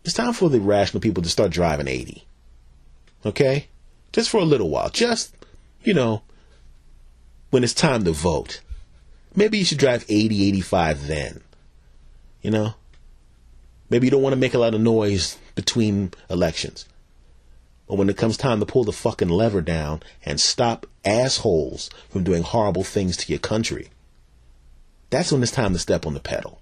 [0.04, 2.26] It's time for the rational people to start driving 80.
[3.24, 3.68] Okay?
[4.12, 4.90] Just for a little while.
[4.90, 5.36] Just,
[5.84, 6.24] you know,
[7.52, 8.62] when it's time to vote.
[9.36, 11.42] Maybe you should drive 80, 85 then.
[12.42, 12.74] You know?
[13.92, 16.86] Maybe you don't want to make a lot of noise between elections.
[17.90, 22.24] But when it comes time to pull the fucking lever down and stop assholes from
[22.24, 23.90] doing horrible things to your country,
[25.10, 26.62] that's when it's time to step on the pedal.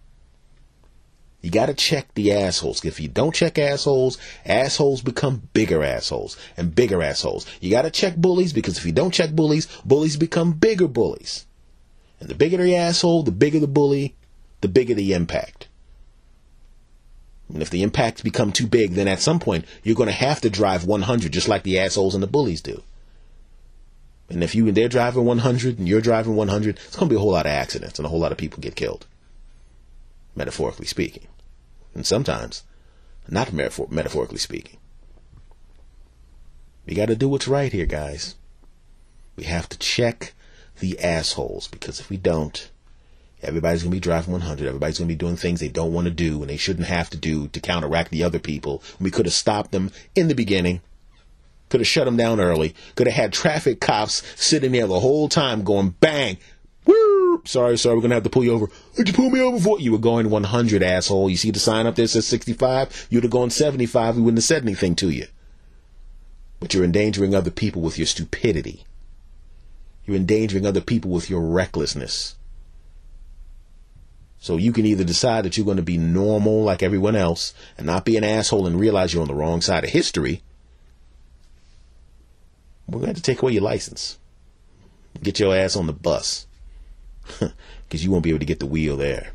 [1.41, 2.83] You gotta check the assholes.
[2.85, 7.45] If you don't check assholes, assholes become bigger assholes and bigger assholes.
[7.59, 11.45] You gotta check bullies because if you don't check bullies, bullies become bigger bullies.
[12.21, 14.15] And the bigger the asshole, the bigger the bully,
[14.61, 15.66] the bigger the impact.
[17.53, 20.41] And if the impacts become too big, then at some point you're going to have
[20.41, 22.83] to drive 100, just like the assholes and the bullies do.
[24.29, 27.15] And if you and they're driving 100 and you're driving 100, it's going to be
[27.15, 29.05] a whole lot of accidents and a whole lot of people get killed,
[30.35, 31.27] metaphorically speaking,
[31.95, 32.63] and sometimes
[33.29, 34.77] not metaphor- metaphorically speaking.
[36.85, 38.35] We got to do what's right here, guys.
[39.35, 40.33] We have to check
[40.79, 42.69] the assholes because if we don't,
[43.47, 44.67] Everybody's going to be driving 100.
[44.67, 47.09] Everybody's going to be doing things they don't want to do and they shouldn't have
[47.11, 48.83] to do to counteract the other people.
[48.99, 50.81] We could have stopped them in the beginning.
[51.69, 52.75] Could have shut them down early.
[52.95, 56.37] Could have had traffic cops sitting there the whole time going bang.
[56.85, 57.41] Woo!
[57.45, 58.67] Sorry, sorry, we're going to have to pull you over.
[58.95, 59.79] Did you pull me over for?
[59.79, 61.29] You were going 100, asshole.
[61.29, 63.07] You see the sign up there says 65?
[63.09, 64.17] You'd have gone 75.
[64.17, 65.27] We wouldn't have said anything to you.
[66.59, 68.83] But you're endangering other people with your stupidity.
[70.05, 72.35] You're endangering other people with your recklessness.
[74.47, 77.85] So you can either decide that you're going to be normal like everyone else and
[77.85, 80.41] not be an asshole and realize you're on the wrong side of history.
[82.87, 84.17] We're going to have to take away your license.
[85.21, 86.47] Get your ass on the bus.
[87.89, 89.31] Because you won't be able to get the wheel there.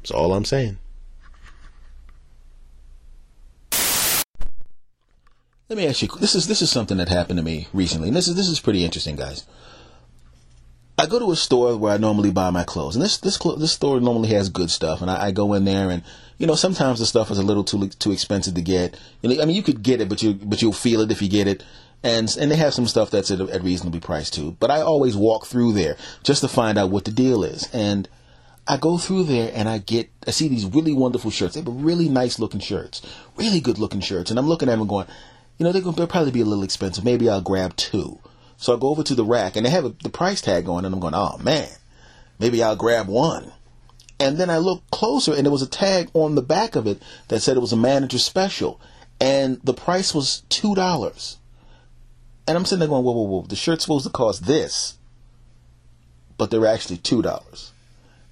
[0.00, 0.78] That's all I'm saying.
[5.68, 6.08] Let me ask you.
[6.20, 8.60] This is this is something that happened to me recently, and this is this is
[8.60, 9.44] pretty interesting, guys.
[10.98, 13.72] I go to a store where I normally buy my clothes, and this this this
[13.72, 16.02] store normally has good stuff, and I, I, go in there, and
[16.38, 18.98] you know sometimes the stuff is a little too too expensive to get.
[19.22, 21.22] You know, I mean, you could get it, but you but you'll feel it if
[21.22, 21.62] you get it,
[22.02, 24.56] and and they have some stuff that's at, at reasonably priced too.
[24.58, 28.08] But I always walk through there just to find out what the deal is, and
[28.66, 31.54] I go through there and I get I see these really wonderful shirts.
[31.54, 33.02] They have really nice looking shirts,
[33.36, 35.06] really good looking shirts, and I'm looking at them going,
[35.58, 37.04] you know, they're going to probably be a little expensive.
[37.04, 38.18] Maybe I'll grab two.
[38.58, 40.84] So I go over to the rack and they have a, the price tag on,
[40.84, 41.68] and I'm going, oh man,
[42.38, 43.52] maybe I'll grab one.
[44.20, 47.00] And then I look closer, and there was a tag on the back of it
[47.28, 48.80] that said it was a manager special,
[49.20, 51.38] and the price was two dollars.
[52.48, 53.42] And I'm sitting there going, whoa, whoa, whoa!
[53.42, 54.98] The shirt's supposed to cost this,
[56.36, 57.70] but they're actually two dollars.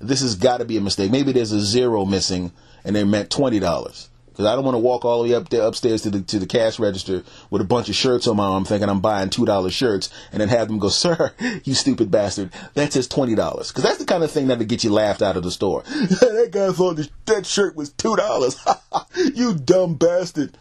[0.01, 1.13] This has got to be a mistake.
[1.13, 2.51] Maybe there's a zero missing,
[2.85, 4.11] and they meant twenty dollars.
[4.37, 6.39] Because I don't want to walk all the way up there upstairs to the to
[6.39, 9.47] the cash register with a bunch of shirts on my arm, thinking I'm buying two
[9.47, 11.33] dollar shirts, and then have them go, "Sir,
[11.65, 14.85] you stupid bastard, that's says twenty dollars." Because that's the kind of thing that'll get
[14.85, 15.83] you laughed out of the store.
[15.89, 18.63] that guy thought this, that shirt was two dollars.
[19.35, 20.59] you dumb bastard.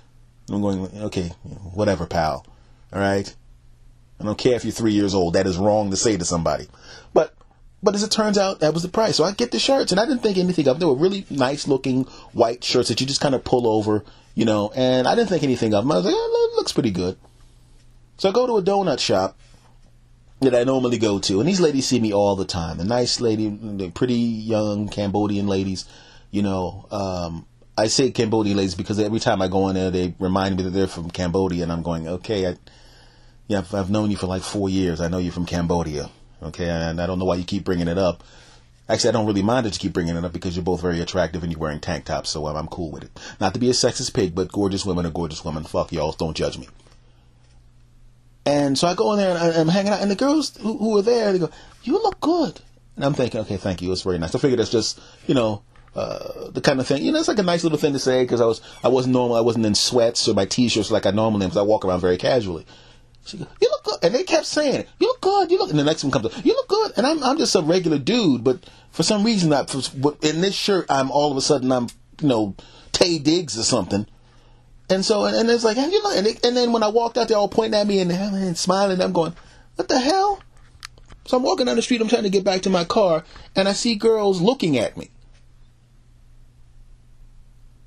[0.49, 1.29] I'm going, okay,
[1.73, 2.45] whatever, pal.
[2.93, 3.35] All right.
[4.19, 5.33] I don't care if you're three years old.
[5.33, 6.67] That is wrong to say to somebody.
[7.13, 7.33] But
[7.86, 9.15] but as it turns out, that was the price.
[9.15, 10.80] So I get the shirts, and I didn't think anything of them.
[10.80, 14.43] They were really nice looking white shirts that you just kind of pull over, you
[14.43, 15.91] know, and I didn't think anything of them.
[15.91, 17.15] I was like, oh, looks pretty good.
[18.17, 19.38] So I go to a donut shop
[20.39, 22.78] that I normally go to, and these ladies see me all the time.
[22.78, 25.86] The nice lady, the pretty young Cambodian ladies,
[26.32, 26.88] you know.
[26.89, 27.45] Um,
[27.78, 30.71] I say Cambodian ladies because every time I go in there, they remind me that
[30.71, 32.56] they're from Cambodia, and I'm going, okay, I,
[33.48, 35.02] yeah, I've known you for like four years.
[35.02, 36.10] I know you're from Cambodia.
[36.43, 38.24] Okay, and I don't know why you keep bringing it up.
[38.88, 41.00] Actually, I don't really mind that you keep bringing it up because you're both very
[41.00, 43.19] attractive and you're wearing tank tops, so I'm, I'm cool with it.
[43.39, 45.63] Not to be a sexist pig, but gorgeous women are gorgeous women.
[45.63, 46.67] Fuck y'all, don't judge me.
[48.45, 50.98] And so I go in there and I, am hanging out, and the girls who,
[50.98, 51.50] are there, they go,
[51.82, 52.62] "You look good,"
[52.95, 55.63] and I'm thinking, "Okay, thank you, it's very nice." I figured it's just, you know,
[55.95, 58.24] uh, the kind of thing, you know, it's like a nice little thing to say
[58.24, 61.12] because I was, I wasn't normal, I wasn't in sweats or my t-shirts like I
[61.12, 62.65] normally am because I walk around very casually.
[63.25, 64.89] She goes, "You look good," and they kept saying it.
[64.99, 65.51] You look good.
[65.51, 65.69] You look.
[65.69, 66.45] And the next one comes up.
[66.45, 66.93] You look good.
[66.97, 68.59] And I'm I'm just a regular dude, but
[68.91, 69.65] for some reason, I,
[70.21, 71.88] in this shirt, I'm all of a sudden I'm
[72.21, 72.55] you know
[72.93, 74.07] Taye Diggs or something.
[74.89, 77.17] And so, and, and it's like, you know, and, they, and then when I walked
[77.17, 79.01] out, they all pointing at me and, and smiling.
[79.01, 79.33] I'm going,
[79.75, 80.41] what the hell?
[81.25, 82.01] So I'm walking down the street.
[82.01, 83.23] I'm trying to get back to my car,
[83.55, 85.09] and I see girls looking at me.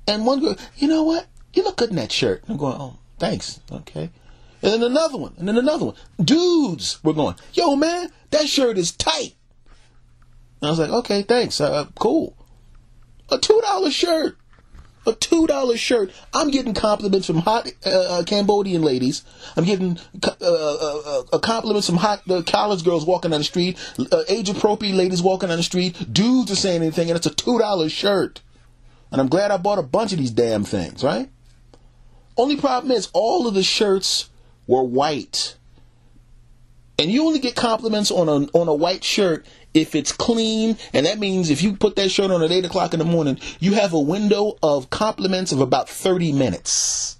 [0.07, 1.27] And one girl, you know what?
[1.53, 2.43] You look good in that shirt.
[2.49, 3.61] I'm going, oh, thanks.
[3.71, 4.09] Okay.
[4.61, 5.95] And then another one, and then another one.
[6.21, 9.35] Dudes were going, yo, man, that shirt is tight.
[10.61, 11.61] And I was like, okay, thanks.
[11.61, 12.35] Uh, cool.
[13.29, 14.37] A $2 shirt.
[15.07, 16.11] A $2 shirt.
[16.33, 19.23] I'm getting compliments from hot uh, uh, Cambodian ladies.
[19.55, 23.77] I'm getting uh, uh, uh, compliments from hot college girls walking down the street,
[24.27, 26.11] age appropriate ladies walking down the street.
[26.11, 28.41] Dudes are saying anything, and it's a $2 shirt.
[29.11, 31.29] And I'm glad I bought a bunch of these damn things, right?
[32.35, 34.29] Only problem is, all of the shirts
[34.69, 35.55] were white.
[36.99, 41.05] And you only get compliments on a, on a white shirt if it's clean, and
[41.05, 43.73] that means if you put that shirt on at 8 o'clock in the morning, you
[43.73, 47.18] have a window of compliments of about 30 minutes.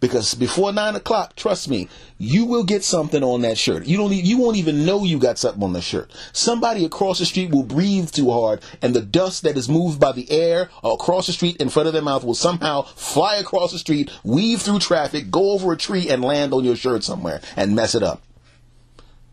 [0.00, 3.86] Because before 9 o'clock, trust me, you will get something on that shirt.
[3.86, 6.10] You don't, you won't even know you got something on the shirt.
[6.32, 10.12] Somebody across the street will breathe too hard, and the dust that is moved by
[10.12, 13.78] the air across the street in front of their mouth will somehow fly across the
[13.78, 17.76] street, weave through traffic, go over a tree, and land on your shirt somewhere and
[17.76, 18.22] mess it up.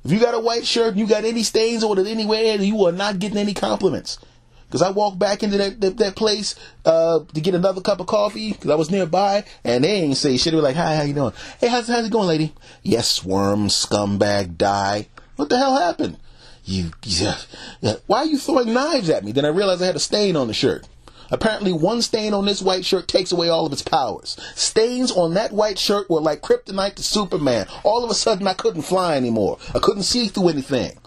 [0.03, 2.86] If you got a white shirt and you got any stains on it anywhere, you
[2.86, 4.19] are not getting any compliments.
[4.67, 8.08] Because I walked back into that that, that place uh, to get another cup of
[8.08, 10.51] coffee because I was nearby, and they ain't say shit.
[10.51, 11.34] They were like, "Hi, how you doing?
[11.60, 12.53] Hey, how's how's it going, lady?
[12.84, 15.08] Yes, worm, scumbag, die.
[15.38, 16.17] What the hell happened?
[16.65, 17.38] You, yeah,
[17.80, 17.95] yeah.
[18.08, 19.32] Why are you throwing knives at me?
[19.32, 20.86] Then I realized I had a stain on the shirt.
[21.30, 24.38] Apparently, one stain on this white shirt takes away all of its powers.
[24.56, 27.67] Stains on that white shirt were like kryptonite to Superman.
[27.84, 29.58] All of a sudden, I couldn't fly anymore.
[29.75, 30.97] I couldn't see through anything.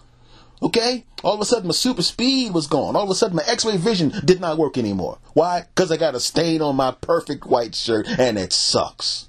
[0.62, 1.05] Okay?
[1.23, 2.96] All of a sudden, my super speed was gone.
[2.96, 5.18] All of a sudden, my x ray vision did not work anymore.
[5.35, 5.64] Why?
[5.75, 9.29] Because I got a stain on my perfect white shirt, and it sucks.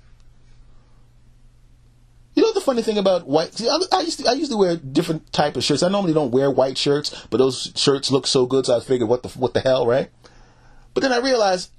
[2.34, 3.54] You know the funny thing about white?
[3.54, 5.84] See, I, I used to I used to wear different type of shirts.
[5.84, 9.10] I normally don't wear white shirts, but those shirts look so good, so I figured,
[9.10, 10.10] what the what the hell, right?
[10.94, 11.72] But then I realized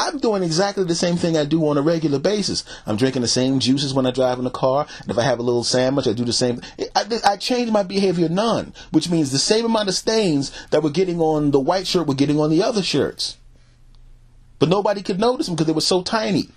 [0.00, 2.64] I'm doing exactly the same thing I do on a regular basis.
[2.86, 5.38] I'm drinking the same juices when I drive in the car, and if I have
[5.38, 6.62] a little sandwich, I do the same.
[6.96, 10.88] I, I changed my behavior none, which means the same amount of stains that were
[10.88, 13.36] getting on the white shirt were getting on the other shirts.
[14.58, 16.48] But nobody could notice them because they were so tiny.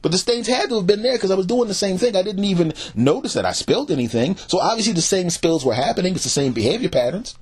[0.00, 2.16] But the stains had to have been there because I was doing the same thing.
[2.16, 4.36] I didn't even notice that I spilled anything.
[4.36, 6.14] So obviously the same spills were happening.
[6.14, 7.36] It's the same behavior patterns.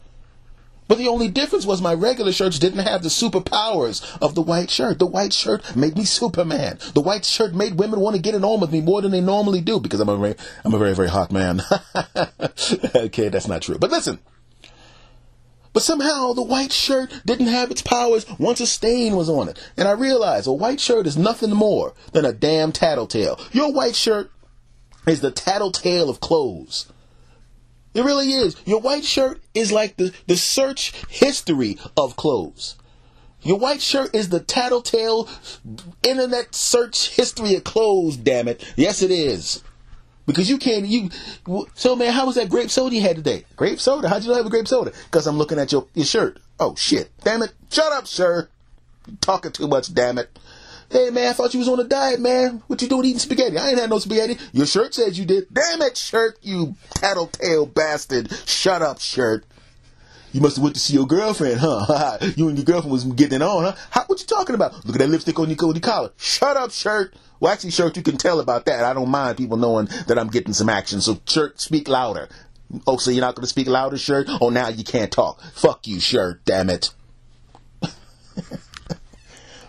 [0.87, 4.71] But the only difference was my regular shirts didn't have the superpowers of the white
[4.71, 4.99] shirt.
[4.99, 6.79] The white shirt made me Superman.
[6.93, 9.21] The white shirt made women want to get it on with me more than they
[9.21, 11.63] normally do because I'm a very, I'm a very, very hot man.
[12.97, 13.79] okay, that's not true.
[13.79, 14.19] But listen.
[15.73, 19.59] But somehow the white shirt didn't have its powers once a stain was on it.
[19.77, 23.41] And I realized a white shirt is nothing more than a damn tattletale.
[23.51, 24.31] Your white shirt
[25.07, 26.87] is the tattletale of clothes.
[27.95, 28.57] It really is.
[28.67, 32.77] Your white shirt is like the, the search history of clothes.
[33.43, 35.29] Your white shirt is the tattletale
[36.03, 38.65] internet search history of clothes, damn it.
[38.77, 39.63] Yes, it is.
[40.27, 41.11] Because you can't, you,
[41.75, 43.45] so man, how was that grape soda you had today?
[43.57, 44.09] Grape soda?
[44.09, 44.93] How'd you have a grape soda?
[45.05, 46.39] Because I'm looking at your, your shirt.
[46.59, 47.11] Oh shit.
[47.23, 47.53] Damn it.
[47.71, 48.49] Shut up, sir.
[49.07, 50.37] You're talking too much, damn it.
[50.95, 52.63] Hey man, I thought you was on a diet, man.
[52.69, 53.59] What you doing eating spaghetti?
[53.59, 54.39] I ain't had no spaghetti.
[54.53, 55.53] Your shirt says you did.
[55.53, 58.31] Damn it, shirt, you tattletale bastard.
[58.47, 59.45] Shut up, shirt.
[60.31, 62.19] You must have went to see your girlfriend, huh?
[62.37, 63.75] you and your girlfriend was getting on, huh?
[63.91, 64.73] How, what you talking about?
[64.87, 66.13] Look at that lipstick on your, on your collar.
[66.17, 67.13] Shut up, shirt.
[67.41, 68.85] Well, actually, shirt, you can tell about that.
[68.85, 71.01] I don't mind people knowing that I'm getting some action.
[71.01, 72.29] So, shirt, speak louder.
[72.87, 74.29] Oh, so you're not going to speak louder, shirt?
[74.41, 75.43] Oh, now you can't talk.
[75.55, 76.45] Fuck you, shirt.
[76.45, 76.91] Damn it.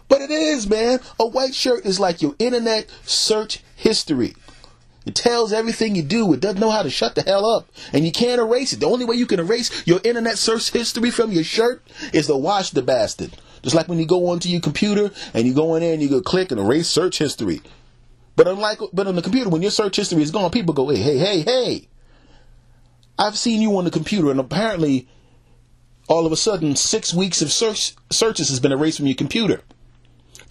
[0.08, 1.00] But it is, man.
[1.20, 4.36] A white shirt is like your internet search history.
[5.06, 6.34] It tells everything you do.
[6.34, 7.68] It doesn't know how to shut the hell up.
[7.94, 8.80] And you can't erase it.
[8.80, 12.36] The only way you can erase your internet search history from your shirt is to
[12.36, 13.32] wash the bastard.
[13.62, 16.10] Just like when you go onto your computer and you go in there and you
[16.10, 17.62] go click and erase search history.
[18.36, 20.98] But unlike but on the computer, when your search history is gone, people go, hey,
[20.98, 21.88] hey, hey, hey.
[23.18, 25.08] I've seen you on the computer and apparently
[26.08, 29.62] all of a sudden six weeks of search searches has been erased from your computer.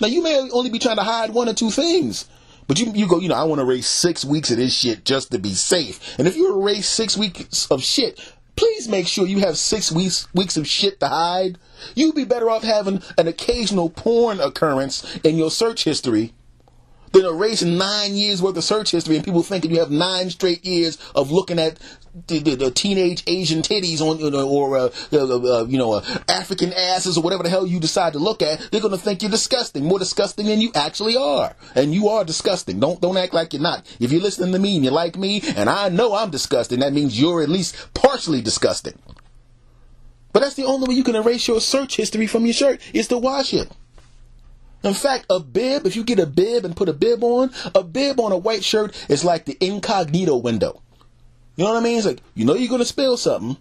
[0.00, 2.28] Now you may only be trying to hide one or two things.
[2.66, 5.04] But you, you go, you know, I want to erase six weeks of this shit
[5.04, 6.19] just to be safe.
[6.19, 8.19] And if you erase six weeks of shit,
[8.56, 11.58] please make sure you have six weeks weeks of shit to hide.
[11.94, 16.33] You'd be better off having an occasional porn occurrence in your search history
[17.15, 20.65] than erase nine years worth of search history and people thinking you have nine straight
[20.65, 21.79] years of looking at
[22.27, 27.17] the, the, the teenage Asian titties on, or, uh, uh, you know, uh, African asses
[27.17, 28.69] or whatever the hell you decide to look at.
[28.71, 31.56] They're to think you're disgusting, more disgusting than you actually are.
[31.75, 32.81] And you are disgusting.
[32.81, 33.87] Don't, don't act like you're not.
[34.00, 36.92] If you're listening to me and you like me and I know I'm disgusting, that
[36.92, 38.98] means you're at least partially disgusting.
[40.33, 43.06] But that's the only way you can erase your search history from your shirt is
[43.08, 43.71] to wash it.
[44.85, 47.82] In fact, a bib, if you get a bib and put a bib on, a
[47.82, 50.82] bib on a white shirt is like the incognito window.
[51.56, 51.96] You know what I mean?
[51.96, 53.56] It's like, you know you're going to spill something.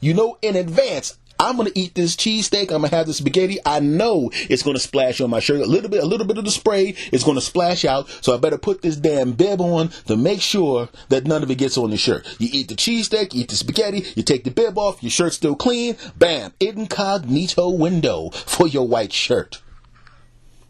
[0.00, 2.70] You know in advance, I'm to eat this cheesesteak.
[2.70, 3.58] I'm to have this spaghetti.
[3.66, 5.60] I know it's to splash on my shirt.
[5.60, 8.08] A little bit, a little bit of the spray is to splash out.
[8.20, 11.58] So I better put this damn bib on to make sure that none of it
[11.58, 12.24] gets on the shirt.
[12.38, 15.56] You eat the cheesesteak, eat the spaghetti, you take the bib off, your shirt's still
[15.56, 15.96] clean.
[16.16, 16.52] Bam.
[16.60, 19.60] Incognito window for your white shirt.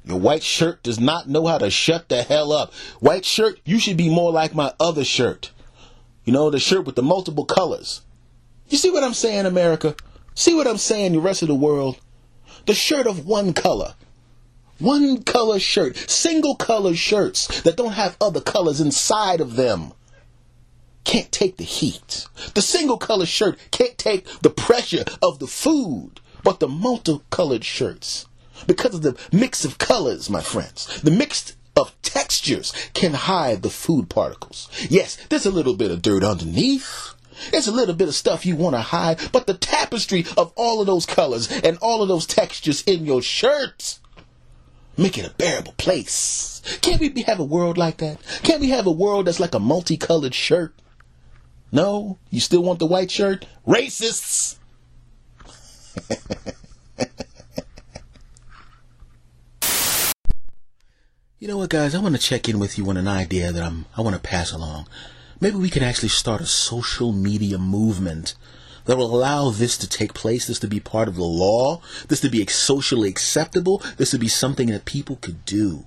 [0.09, 2.73] Your white shirt does not know how to shut the hell up.
[2.99, 5.51] White shirt, you should be more like my other shirt.
[6.25, 8.01] You know, the shirt with the multiple colors.
[8.71, 9.95] You see what I'm saying, America?
[10.35, 11.99] See what I'm saying, the rest of the world?
[12.65, 13.97] The shirt of one color.
[14.79, 15.99] One color shirt.
[16.11, 19.93] Single color shirts that don't have other colors inside of them.
[21.05, 22.27] Can't take the heat.
[22.55, 26.21] The single color shirt can't take the pressure of the food.
[26.43, 28.25] But the multicolored shirts
[28.67, 31.01] because of the mix of colors, my friends.
[31.03, 34.69] The mix of textures can hide the food particles.
[34.91, 37.15] Yes, there's a little bit of dirt underneath.
[37.53, 40.81] There's a little bit of stuff you want to hide, but the tapestry of all
[40.81, 43.99] of those colors and all of those textures in your shirt
[44.97, 46.61] make it a bearable place.
[46.83, 48.19] Can't we have a world like that?
[48.43, 50.75] Can't we have a world that's like a multicolored shirt?
[51.71, 52.19] No?
[52.31, 53.47] You still want the white shirt?
[53.67, 54.57] Racists!
[61.41, 61.95] You know what, guys?
[61.95, 64.21] I want to check in with you on an idea that I'm, I want to
[64.21, 64.89] pass along.
[65.41, 68.35] Maybe we can actually start a social media movement
[68.87, 72.21] that will allow this to take place, this to be part of the law, this
[72.23, 75.87] to be socially acceptable, this to be something that people could do.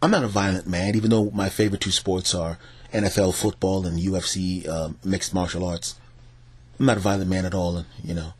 [0.00, 2.58] I'm not a violent man, even though my favorite two sports are
[2.90, 5.96] NFL football and UFC uh, mixed martial arts.
[6.80, 8.32] I'm not a violent man at all, you know.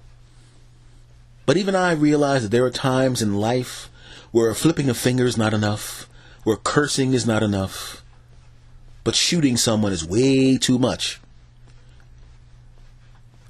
[1.45, 3.91] But even I realize that there are times in life
[4.35, 6.09] where flipping a finger is not enough,
[6.43, 8.03] where cursing is not enough,
[9.05, 11.21] but shooting someone is way too much.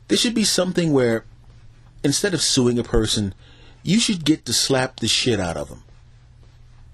[0.08, 1.24] This should be something where
[2.02, 3.32] instead of suing a person,
[3.82, 5.84] you should get to slap the shit out of them.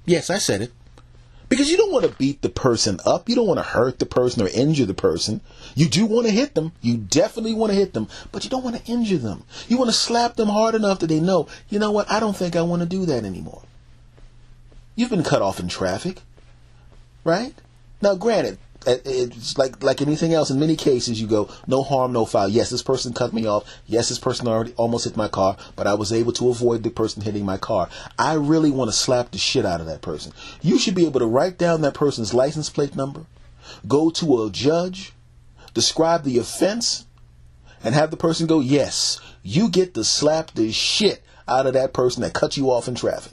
[0.07, 0.73] Yes, I said it.
[1.49, 3.29] Because you don't want to beat the person up.
[3.29, 5.41] You don't want to hurt the person or injure the person.
[5.75, 6.71] You do want to hit them.
[6.81, 9.43] You definitely want to hit them, but you don't want to injure them.
[9.67, 12.37] You want to slap them hard enough that they know, you know what, I don't
[12.37, 13.65] think I want to do that anymore.
[15.01, 16.21] You've been cut off in traffic,
[17.25, 17.55] right?
[18.03, 20.51] Now, granted, uh, it's like like anything else.
[20.51, 22.51] In many cases, you go no harm, no foul.
[22.51, 23.65] Yes, this person cut me off.
[23.87, 26.91] Yes, this person already almost hit my car, but I was able to avoid the
[26.91, 27.89] person hitting my car.
[28.19, 30.35] I really want to slap the shit out of that person.
[30.61, 33.25] You should be able to write down that person's license plate number,
[33.89, 35.15] go to a judge,
[35.73, 37.07] describe the offense,
[37.83, 41.95] and have the person go, "Yes, you get to slap the shit out of that
[41.95, 43.33] person that cut you off in traffic."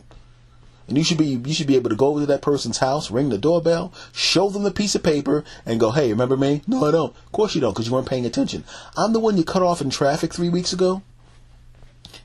[0.87, 3.11] And you should be you should be able to go over to that person's house,
[3.11, 6.85] ring the doorbell, show them the piece of paper, and go, "Hey, remember me?" No,
[6.85, 7.13] I don't.
[7.13, 8.63] Of course you don't, because you weren't paying attention.
[8.95, 11.01] I'm the one you cut off in traffic three weeks ago.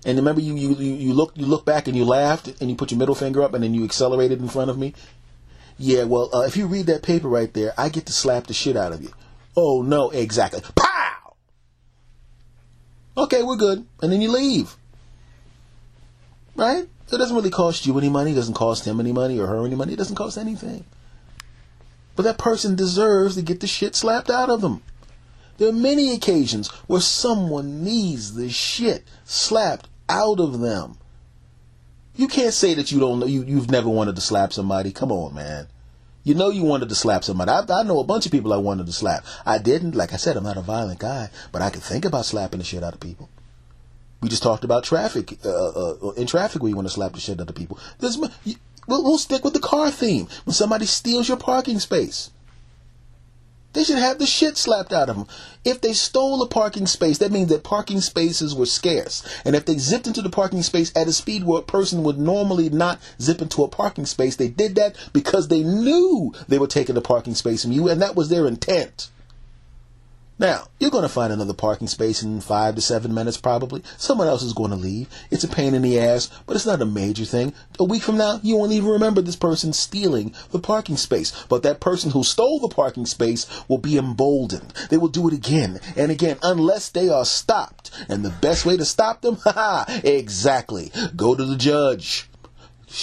[0.04, 2.90] And remember, you you you look you look back and you laughed and you put
[2.90, 4.94] your middle finger up and then you accelerated in front of me.
[5.78, 8.54] Yeah, well, uh, if you read that paper right there, I get to slap the
[8.54, 9.10] shit out of you.
[9.56, 10.60] Oh no, exactly.
[10.76, 11.34] Pow.
[13.16, 14.76] Okay, we're good, and then you leave.
[16.54, 16.88] Right?
[17.12, 18.32] It doesn't really cost you any money.
[18.32, 19.92] It doesn't cost him any money or her any money.
[19.92, 20.84] It doesn't cost anything.
[22.16, 24.82] But that person deserves to get the shit slapped out of them.
[25.58, 30.98] There are many occasions where someone needs the shit slapped out of them.
[32.16, 34.92] You can't say that you don't know you, you've never wanted to slap somebody.
[34.92, 35.68] Come on, man.
[36.24, 37.50] You know you wanted to slap somebody.
[37.50, 39.24] I, I know a bunch of people I wanted to slap.
[39.44, 39.94] I didn't.
[39.94, 42.64] Like I said, I'm not a violent guy, but I could think about slapping the
[42.64, 43.28] shit out of people.
[44.22, 45.38] We just talked about traffic.
[45.44, 47.78] Uh, uh, in traffic, we want to slap the shit out of people.
[47.98, 48.30] There's, we'll,
[48.86, 50.28] we'll stick with the car theme.
[50.44, 52.30] When somebody steals your parking space,
[53.72, 55.26] they should have the shit slapped out of them.
[55.64, 59.26] If they stole a parking space, that means that parking spaces were scarce.
[59.44, 62.18] And if they zipped into the parking space at a speed where a person would
[62.18, 66.66] normally not zip into a parking space, they did that because they knew they were
[66.66, 69.08] taking the parking space from you, and that was their intent.
[70.42, 73.80] Now, you're going to find another parking space in five to seven minutes, probably.
[73.96, 75.08] Someone else is going to leave.
[75.30, 77.54] It's a pain in the ass, but it's not a major thing.
[77.78, 81.32] A week from now, you won't even remember this person stealing the parking space.
[81.48, 84.74] But that person who stole the parking space will be emboldened.
[84.90, 87.92] They will do it again and again unless they are stopped.
[88.08, 89.36] And the best way to stop them?
[89.44, 90.90] Haha, exactly.
[91.14, 92.28] Go to the judge.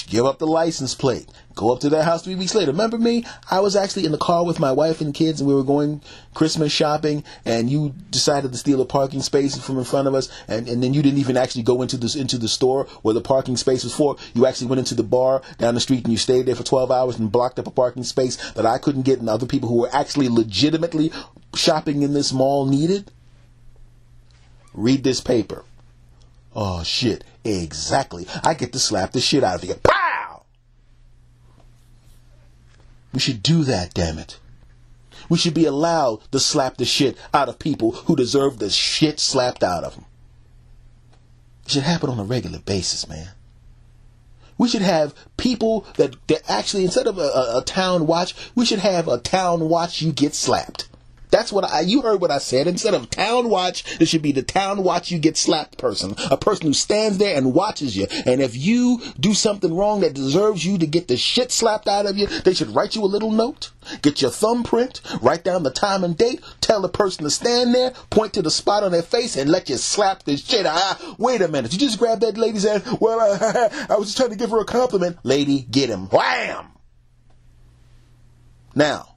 [0.07, 1.29] Give up the license plate.
[1.59, 2.71] Go up to their house three weeks later.
[2.71, 3.25] Remember me?
[3.51, 6.01] I was actually in the car with my wife and kids, and we were going
[6.33, 10.29] Christmas shopping, and you decided to steal a parking space from in front of us,
[10.47, 13.19] and, and then you didn't even actually go into this into the store where the
[13.19, 14.15] parking space was for.
[14.33, 16.91] You actually went into the bar down the street, and you stayed there for 12
[16.91, 19.79] hours and blocked up a parking space that I couldn't get, and other people who
[19.79, 21.11] were actually legitimately
[21.55, 23.11] shopping in this mall needed.
[24.73, 25.65] Read this paper.
[26.55, 28.27] Oh shit, exactly.
[28.45, 29.75] I get to slap the shit out of you.
[29.75, 30.43] Pow!
[33.13, 34.39] We should do that, damn it.
[35.29, 39.19] We should be allowed to slap the shit out of people who deserve the shit
[39.19, 40.05] slapped out of them.
[41.65, 43.29] It should happen on a regular basis, man.
[44.57, 48.79] We should have people that, that actually, instead of a, a, town watch, we should
[48.79, 50.89] have a town watch you get slapped.
[51.31, 52.67] That's what I, you heard what I said.
[52.67, 56.15] Instead of town watch, it should be the town watch you get slapped person.
[56.31, 58.07] A person who stands there and watches you.
[58.25, 62.05] And if you do something wrong that deserves you to get the shit slapped out
[62.05, 63.71] of you, they should write you a little note,
[64.01, 67.91] get your thumbprint, write down the time and date, tell the person to stand there,
[68.09, 70.77] point to the spot on their face, and let you slap the shit out.
[70.77, 71.73] Ah, wait a minute.
[71.73, 72.83] You just grabbed that lady's hand.
[72.99, 75.17] Well, I, I was just trying to give her a compliment.
[75.23, 76.07] Lady, get him.
[76.07, 76.71] Wham!
[78.75, 79.15] Now,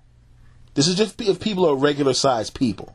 [0.74, 2.94] this is just if people are regular sized people.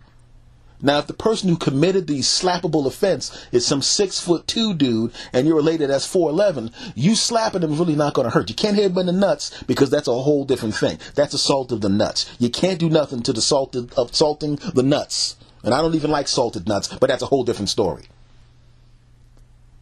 [0.79, 5.11] Now, if the person who committed the slappable offense is some six foot two dude
[5.33, 8.49] and you're related as 4'11, you slapping him is really not going to hurt.
[8.49, 10.99] You can't hit him in the nuts because that's a whole different thing.
[11.15, 12.31] That's assault of the nuts.
[12.37, 15.35] You can't do nothing to the salted, assaulting the nuts.
[15.63, 18.03] And I don't even like salted nuts, but that's a whole different story.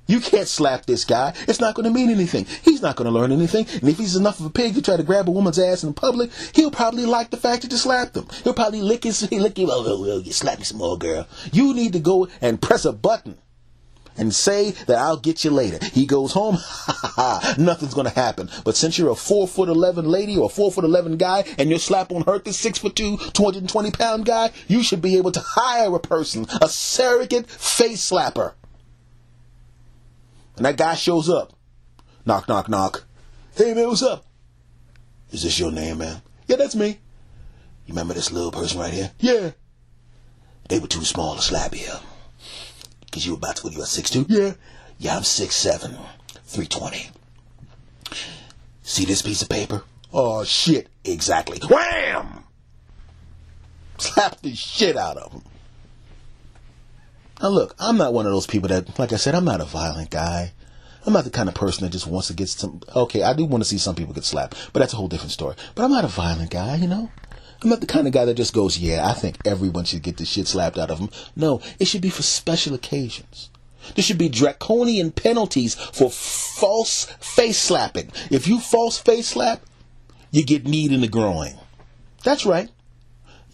[0.07, 1.33] You can't slap this guy.
[1.47, 2.45] It's not going to mean anything.
[2.63, 3.65] He's not going to learn anything.
[3.79, 5.93] And if he's enough of a pig to try to grab a woman's ass in
[5.93, 8.27] public, he'll probably like the fact that you slapped him.
[8.43, 9.69] He'll probably lick his, lick him.
[9.71, 11.27] Oh, well, well, you slap me some more, girl.
[11.51, 13.37] You need to go and press a button
[14.17, 15.83] and say that I'll get you later.
[15.87, 18.49] He goes home, ha ha ha, nothing's gonna happen.
[18.63, 21.69] But since you're a four foot eleven lady or a four foot eleven guy and
[21.69, 25.31] your slap won't hurt this six foot two, 220 pound guy, you should be able
[25.31, 28.53] to hire a person, a surrogate face slapper.
[30.57, 31.53] And that guy shows up.
[32.25, 33.03] Knock, knock, knock.
[33.55, 34.25] Hey man, what's up?
[35.31, 36.21] Is this your name, man?
[36.47, 36.99] Yeah, that's me.
[37.85, 39.11] You remember this little person right here?
[39.19, 39.51] Yeah.
[40.69, 41.91] They were too small to slap you.
[43.11, 44.25] Cause you were about to, what, you were 6'2"?
[44.27, 44.53] Yeah.
[44.97, 45.81] Yeah, I'm 6'7",
[46.45, 47.09] 320.
[48.83, 49.83] See this piece of paper?
[50.13, 51.59] Oh shit, exactly.
[51.69, 52.43] Wham!
[53.97, 55.41] Slap the shit out of him.
[57.41, 59.65] Now look, I'm not one of those people that, like I said, I'm not a
[59.65, 60.53] violent guy.
[61.05, 62.81] I'm not the kind of person that just wants to get some.
[62.95, 65.31] Okay, I do want to see some people get slapped, but that's a whole different
[65.31, 65.55] story.
[65.75, 67.11] But I'm not a violent guy, you know.
[67.61, 70.17] I'm not the kind of guy that just goes, yeah, I think everyone should get
[70.17, 71.09] the shit slapped out of them.
[71.35, 73.49] No, it should be for special occasions.
[73.93, 78.11] There should be draconian penalties for false face slapping.
[78.31, 79.61] If you false face slap,
[80.31, 81.53] you get kneed in the groin.
[82.23, 82.69] That's right.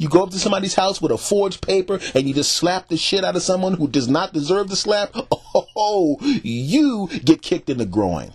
[0.02, 2.98] You go up to somebody's house with a forged paper and you just slap the
[2.98, 5.16] shit out of someone who does not deserve the slap.
[5.76, 8.32] Oh, you get kicked in the groin.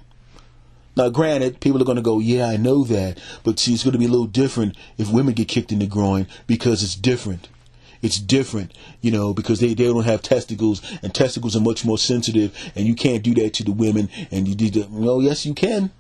[0.96, 3.92] Now, granted, people are going to go, yeah, I know that, but see, it's going
[3.92, 7.48] to be a little different if women get kicked in the groin because it's different.
[8.02, 11.98] It's different, you know, because they, they don't have testicles, and testicles are much more
[11.98, 14.90] sensitive, and you can't do that to the women, and you that.
[14.90, 15.90] No, yes, you can.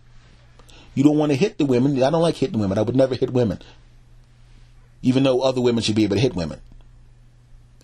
[0.94, 2.02] You don't want to hit the women.
[2.02, 2.78] I don't like hitting women.
[2.78, 3.60] I would never hit women
[5.06, 6.60] even though other women should be able to hit women.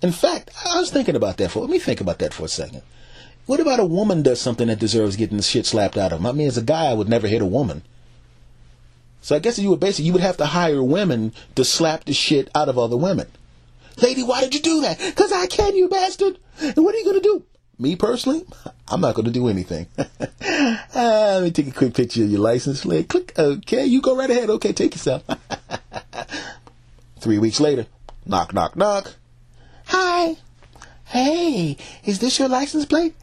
[0.02, 2.48] In fact, I was thinking about that for, let me think about that for a
[2.48, 2.82] second.
[3.46, 6.26] What about a woman does something that deserves getting the shit slapped out of them?
[6.26, 7.82] I mean, as a guy, I would never hit a woman.
[9.20, 12.12] So I guess you would basically, you would have to hire women to slap the
[12.12, 13.28] shit out of other women.
[14.02, 14.98] Lady, why did you do that?
[15.14, 16.38] Cause I can, you bastard.
[16.60, 17.44] And what are you gonna do?
[17.78, 18.44] Me personally,
[18.88, 19.86] I'm not gonna do anything.
[19.96, 20.06] uh,
[20.94, 23.08] let me take a quick picture of your license plate.
[23.08, 24.50] Click, okay, you go right ahead.
[24.50, 25.22] Okay, take yourself.
[27.22, 27.86] Three weeks later,
[28.26, 29.14] knock, knock, knock.
[29.86, 30.38] Hi.
[31.04, 33.14] Hey, is this your license plate?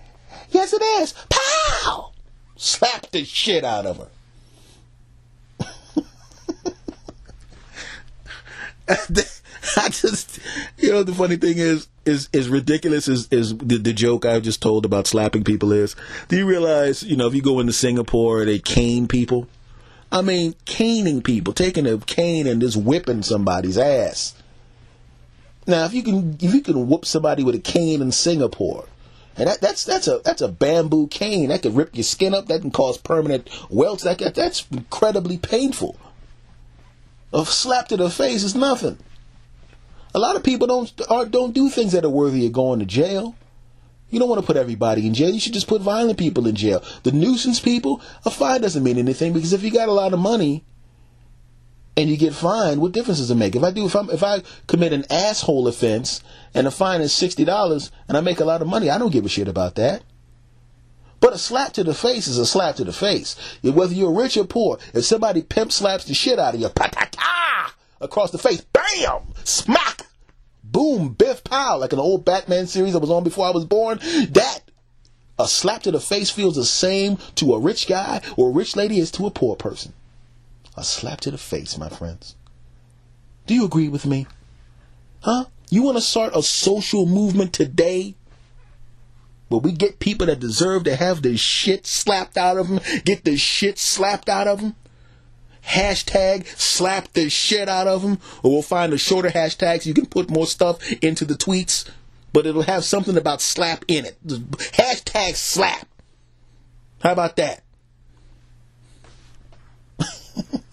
[0.52, 1.14] Yes, it is.
[1.30, 2.12] Pow!
[2.56, 4.08] Slap the shit out of her.
[9.76, 10.40] I just,
[10.78, 14.40] you know, the funny thing is, is is ridiculous as, as the, the joke I
[14.40, 15.98] just told about slapping people is.
[16.30, 19.50] Do you realize, you know, if you go into Singapore, they cane people?
[20.12, 24.34] I mean, caning people, taking a cane and just whipping somebody's ass.
[25.68, 28.88] Now, if you can if you can whoop somebody with a cane in Singapore,
[29.38, 32.48] and that, that's that's a that's a bamboo cane that could rip your skin up,
[32.48, 34.04] that can cause permanent welts.
[34.04, 35.96] That that's incredibly painful.
[37.32, 38.98] A slap to the face is nothing.
[40.16, 42.86] A lot of people don't are, don't do things that are worthy of going to
[42.86, 43.36] jail.
[44.10, 45.30] You don't want to put everybody in jail.
[45.30, 46.84] You should just put violent people in jail.
[47.04, 50.20] The nuisance people, a fine doesn't mean anything because if you got a lot of
[50.20, 50.64] money
[51.96, 53.56] and you get fined, what difference does it make?
[53.56, 57.46] If I do, if, if I commit an asshole offense and the fine is sixty
[57.46, 60.04] dollars and I make a lot of money, I don't give a shit about that.
[61.20, 63.36] But a slap to the face is a slap to the face.
[63.62, 66.70] Whether you're rich or poor, if somebody pimp slaps the shit out of you,
[68.02, 70.06] across the face, bam, smack,
[70.72, 74.00] boom, biff, pow, like an old Batman series that was on before I was born.
[74.32, 74.62] That
[75.38, 78.76] a slap to the face feels the same to a rich guy or a rich
[78.76, 79.94] lady as to a poor person.
[80.76, 82.36] A slap to the face, my friends.
[83.48, 84.28] Do you agree with me?
[85.22, 85.46] Huh?
[85.70, 88.16] You want to start a social movement today?
[89.48, 93.26] Where we get people that deserve to have the shit slapped out of them, get
[93.26, 94.76] the shit slapped out of them?
[95.66, 98.20] Hashtag slap the shit out of them.
[98.44, 101.90] Or we'll find a shorter hashtag so you can put more stuff into the tweets,
[102.34, 104.18] but it'll have something about slap in it.
[104.26, 105.88] Hashtag slap.
[107.02, 107.64] How about that?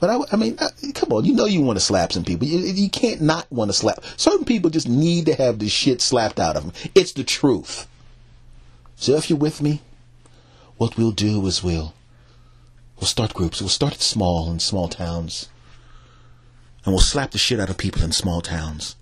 [0.00, 2.46] But I, I mean, I, come on, you know you want to slap some people.
[2.46, 4.04] You, you can't not want to slap.
[4.16, 6.72] Certain people just need to have the shit slapped out of them.
[6.94, 7.88] It's the truth.
[8.96, 9.80] So if you're with me,
[10.76, 11.94] what we'll do is we'll
[12.98, 13.60] we'll start groups.
[13.60, 15.48] We'll start small in small towns,
[16.84, 18.96] and we'll slap the shit out of people in small towns.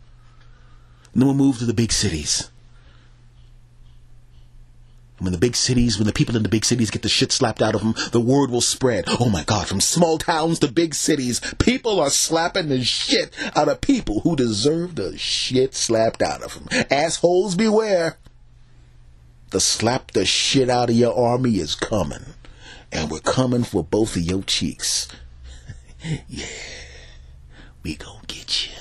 [1.12, 2.50] And then we'll move to the big cities.
[5.18, 7.32] And When the big cities, when the people in the big cities get the shit
[7.32, 9.04] slapped out of them, the word will spread.
[9.18, 13.68] Oh my God, from small towns to big cities, people are slapping the shit out
[13.68, 16.86] of people who deserve the shit slapped out of them.
[16.90, 18.18] Assholes beware.
[19.50, 22.34] The slap the shit out of your army is coming.
[22.92, 25.08] And we're coming for both of your cheeks.
[26.28, 26.46] yeah.
[27.82, 28.72] We gonna get you.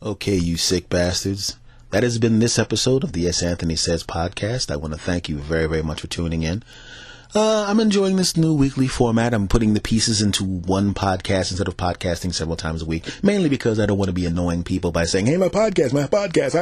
[0.00, 1.58] Okay, you sick bastards.
[1.90, 3.42] That has been this episode of the S.
[3.42, 4.70] Anthony Says podcast.
[4.70, 6.62] I want to thank you very, very much for tuning in.
[7.34, 9.34] Uh, I'm enjoying this new weekly format.
[9.34, 13.50] I'm putting the pieces into one podcast instead of podcasting several times a week, mainly
[13.50, 16.54] because I don't want to be annoying people by saying, hey, my podcast, my podcast.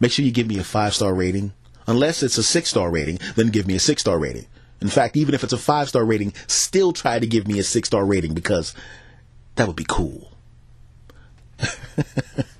[0.00, 1.52] Make sure you give me a five star rating.
[1.86, 4.46] Unless it's a six star rating, then give me a six star rating.
[4.80, 7.64] In fact, even if it's a five star rating, still try to give me a
[7.64, 8.74] six star rating because
[9.56, 10.32] that would be cool.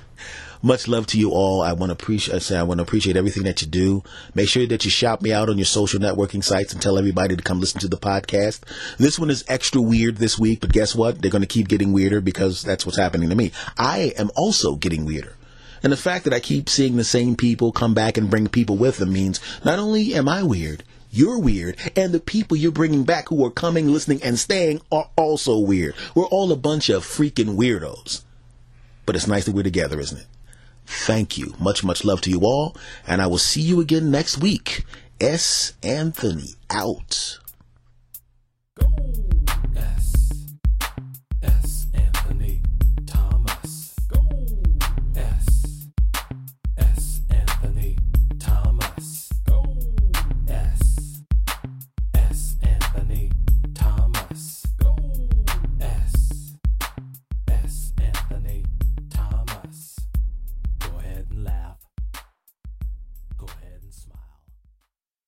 [0.65, 1.61] Much love to you all.
[1.61, 2.37] I want to appreciate.
[2.37, 4.03] I say I want to appreciate everything that you do.
[4.35, 7.37] Make sure that you shout me out on your social networking sites and tell everybody
[7.37, 8.61] to come listen to the podcast.
[8.97, 11.21] This one is extra weird this week, but guess what?
[11.21, 13.53] They're going to keep getting weirder because that's what's happening to me.
[13.77, 15.37] I am also getting weirder.
[15.83, 18.79] And the fact that I keep seeing the same people come back and bring people
[18.79, 23.05] with them means not only am I weird, you're weird, and the people you're bringing
[23.05, 25.95] back who are coming, listening, and staying are also weird.
[26.15, 28.23] We're all a bunch of freaking weirdos.
[29.05, 30.27] But it's nice that we're together, isn't it?
[30.87, 31.55] Thank you.
[31.59, 32.77] Much, much love to you all.
[33.07, 34.85] And I will see you again next week.
[35.21, 35.75] S.
[35.83, 37.39] Anthony out.
[38.79, 39.34] Go.